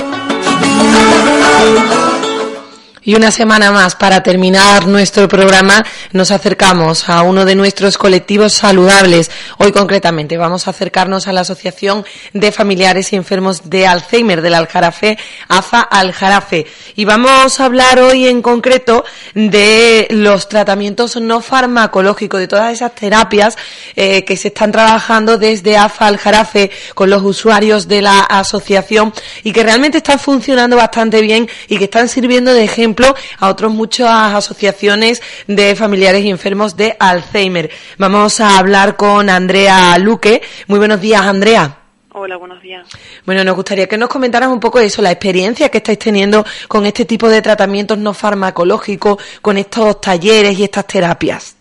[3.09, 8.53] Y una semana más para terminar nuestro programa nos acercamos a uno de nuestros colectivos
[8.53, 9.31] saludables.
[9.57, 14.53] Hoy concretamente vamos a acercarnos a la Asociación de Familiares y Enfermos de Alzheimer del
[14.53, 16.67] Aljarafe, AFA Aljarafe.
[16.95, 19.03] Y vamos a hablar hoy en concreto
[19.33, 23.57] de los tratamientos no farmacológicos, de todas esas terapias
[23.95, 29.11] eh, que se están trabajando desde AFA Aljarafe con los usuarios de la asociación
[29.43, 32.98] y que realmente están funcionando bastante bien y que están sirviendo de ejemplo
[33.39, 37.69] a otras muchas asociaciones de familiares y enfermos de Alzheimer.
[37.97, 40.41] Vamos a hablar con Andrea Luque.
[40.67, 41.77] Muy buenos días, Andrea.
[42.11, 42.87] Hola, buenos días.
[43.25, 46.85] Bueno, nos gustaría que nos comentaras un poco eso, la experiencia que estáis teniendo con
[46.85, 51.58] este tipo de tratamientos no farmacológicos, con estos talleres y estas terapias.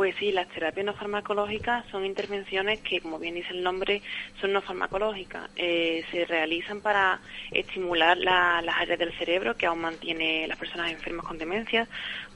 [0.00, 4.00] Pues sí, las terapias no farmacológicas son intervenciones que, como bien dice el nombre,
[4.40, 5.50] son no farmacológicas.
[5.56, 7.20] Eh, se realizan para
[7.50, 11.86] estimular las áreas del cerebro que aún mantiene las personas enfermas con demencia,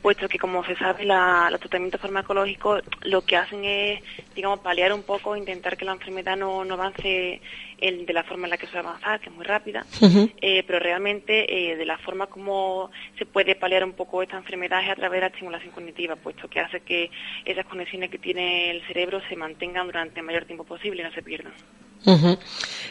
[0.05, 4.03] puesto que, como se sabe, los tratamientos farmacológicos lo que hacen es,
[4.35, 7.41] digamos, paliar un poco, intentar que la enfermedad no, no avance
[7.81, 9.87] el, de la forma en la que suele avanzar, que es muy rápida,
[10.43, 14.85] eh, pero realmente eh, de la forma como se puede paliar un poco esta enfermedad
[14.85, 17.11] es a través de la estimulación cognitiva, puesto que hace que
[17.47, 21.15] esas conexiones que tiene el cerebro se mantengan durante el mayor tiempo posible y no
[21.15, 21.55] se pierdan.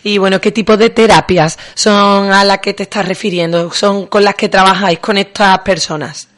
[0.01, 3.71] Y bueno, ¿qué tipo de terapias son a las que te estás refiriendo?
[3.71, 6.32] ¿Son con las que trabajáis con estas personas?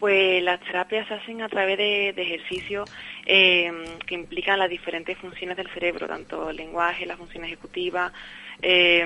[0.00, 2.90] Pues las terapias se hacen a través de, ejercicios
[3.26, 3.70] eh,
[4.06, 8.10] que implican las diferentes funciones del cerebro, tanto el lenguaje, la función ejecutiva,
[8.62, 9.04] eh,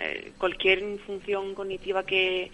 [0.00, 2.50] eh, cualquier función cognitiva que,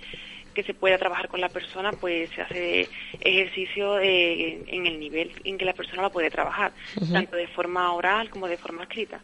[0.62, 2.88] se pueda trabajar con la persona, pues se hace
[3.20, 6.72] ejercicio en el nivel en que la persona la puede trabajar,
[7.12, 9.20] tanto de forma oral como de forma escrita.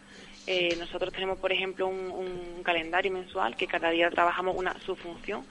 [0.79, 5.45] nosotros tenemos, por ejemplo, un, calendario mensual que cada día trabajamos una su función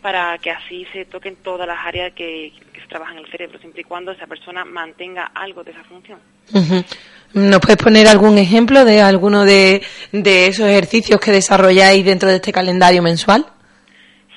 [0.00, 3.82] para que así se toquen todas las áreas que, se trabajan en el cerebro, siempre
[3.82, 6.18] y cuando esa persona mantenga algo de esa función.
[7.34, 12.52] ¿Nos puedes poner algún ejemplo de alguno de, esos ejercicios que desarrolláis dentro de este
[12.52, 13.46] calendario mensual?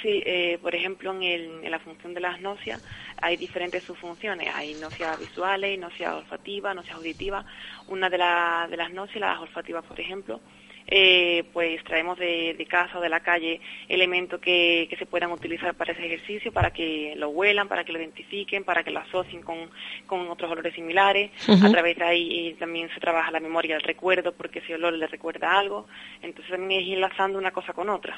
[0.06, 2.80] Sí, eh, por ejemplo, en, la función de las nocias
[3.20, 4.53] hay diferentes subfunciones.
[4.53, 7.43] Hay nocias visuales, nocias olfativas, nocias auditivas.
[7.88, 10.41] Una de, de las nocias, las olfativas, por ejemplo,
[10.88, 13.60] eh, pues traemos de, casa o de la calle
[13.90, 18.00] elementos que, se puedan utilizar para ese ejercicio, para que lo huelan, para que lo
[18.00, 21.32] identifiquen, para que lo asocien con, otros olores similares.
[21.48, 25.08] A través de ahí también se trabaja la memoria, el recuerdo, porque ese olor le
[25.08, 25.88] recuerda algo.
[26.22, 28.18] Entonces también es enlazando una cosa con otra.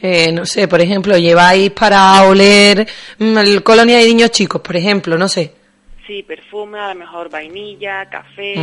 [0.00, 2.86] Eh, no sé, por ejemplo, lleváis para oler
[3.18, 5.61] mm, el colonia de niños chicos, por ejemplo, no sé.
[6.06, 8.54] Sí, perfume, a lo mejor vainilla, café,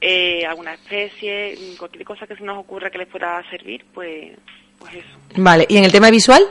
[0.00, 4.32] eh, alguna especie, cualquier cosa que se nos ocurra que les pueda servir, pues,
[4.78, 5.18] pues eso.
[5.36, 6.42] Vale, ¿y en el tema visual?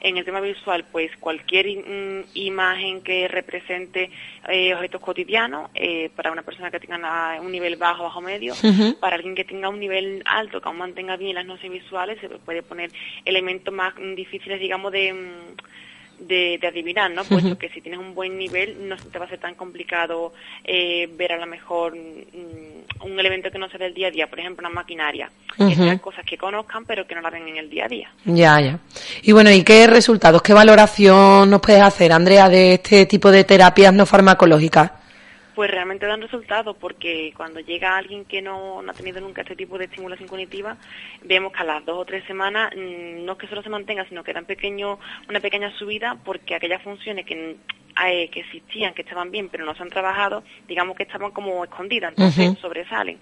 [0.00, 1.66] En el tema visual, pues cualquier
[2.32, 4.10] imagen que represente
[4.48, 8.54] eh, objetos cotidianos, eh, para una persona que tenga un nivel bajo, bajo medio,
[8.98, 12.30] para alguien que tenga un nivel alto, que aún mantenga bien las nociones visuales, se
[12.30, 12.90] puede poner
[13.26, 15.56] elementos más difíciles, digamos, de mm,
[16.20, 17.24] de, adivinar, ¿no?
[17.24, 20.32] Puesto que si tienes un buen nivel no te va a ser tan complicado
[20.64, 24.26] eh, ver a lo mejor mm, un elemento que no sea del día a día,
[24.26, 27.56] por ejemplo, una maquinaria, que sean cosas que conozcan pero que no la ven en
[27.56, 28.10] el día a día.
[28.24, 28.78] Ya, ya.
[29.22, 33.44] Y bueno, ¿y qué resultados, qué valoración nos puedes hacer, Andrea, de este tipo de
[33.44, 34.99] terapias no farmacológicas?
[35.60, 39.76] Pues realmente dan resultados porque cuando llega alguien que no, ha tenido nunca este tipo
[39.76, 40.78] de estimulación cognitiva,
[41.22, 44.08] vemos que a las dos o tres semanas mm, no es que solo se mantenga,
[44.08, 44.98] sino que dan pequeño,
[45.28, 47.56] una pequeña subida porque aquellas funciones que,
[48.06, 51.62] eh, que existían, que estaban bien, pero no se han trabajado, digamos que estaban como
[51.62, 53.18] escondidas, entonces sobresalen.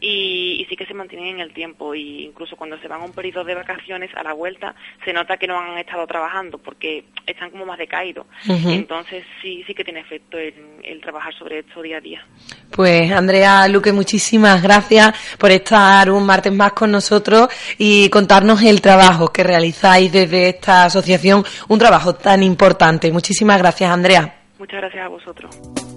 [0.00, 3.12] Y, sí que se mantienen en el tiempo y incluso cuando se van a un
[3.12, 4.74] periodo de vacaciones a la vuelta
[5.04, 8.26] se nota que no han estado trabajando porque están como más decaídos.
[8.46, 12.26] Entonces sí, sí que tiene efecto el, el trabajar sobre esto día a día.
[12.70, 18.80] Pues Andrea Luque, muchísimas gracias por estar un martes más con nosotros y contarnos el
[18.80, 23.12] trabajo que realizáis desde esta asociación, un trabajo tan importante.
[23.12, 24.34] Muchísimas gracias, Andrea.
[24.58, 25.95] Muchas gracias a vosotros.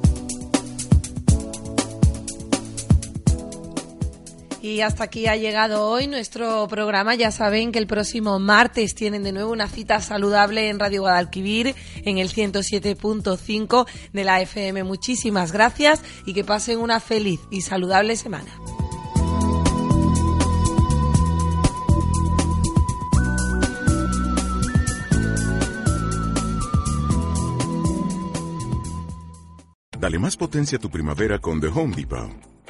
[4.61, 7.15] Y hasta aquí ha llegado hoy nuestro programa.
[7.15, 11.75] Ya saben que el próximo martes tienen de nuevo una cita saludable en Radio Guadalquivir
[12.03, 14.83] en el 107.5 de la FM.
[14.83, 18.51] Muchísimas gracias y que pasen una feliz y saludable semana.
[29.99, 32.58] Dale más potencia a tu primavera con The Home Depot.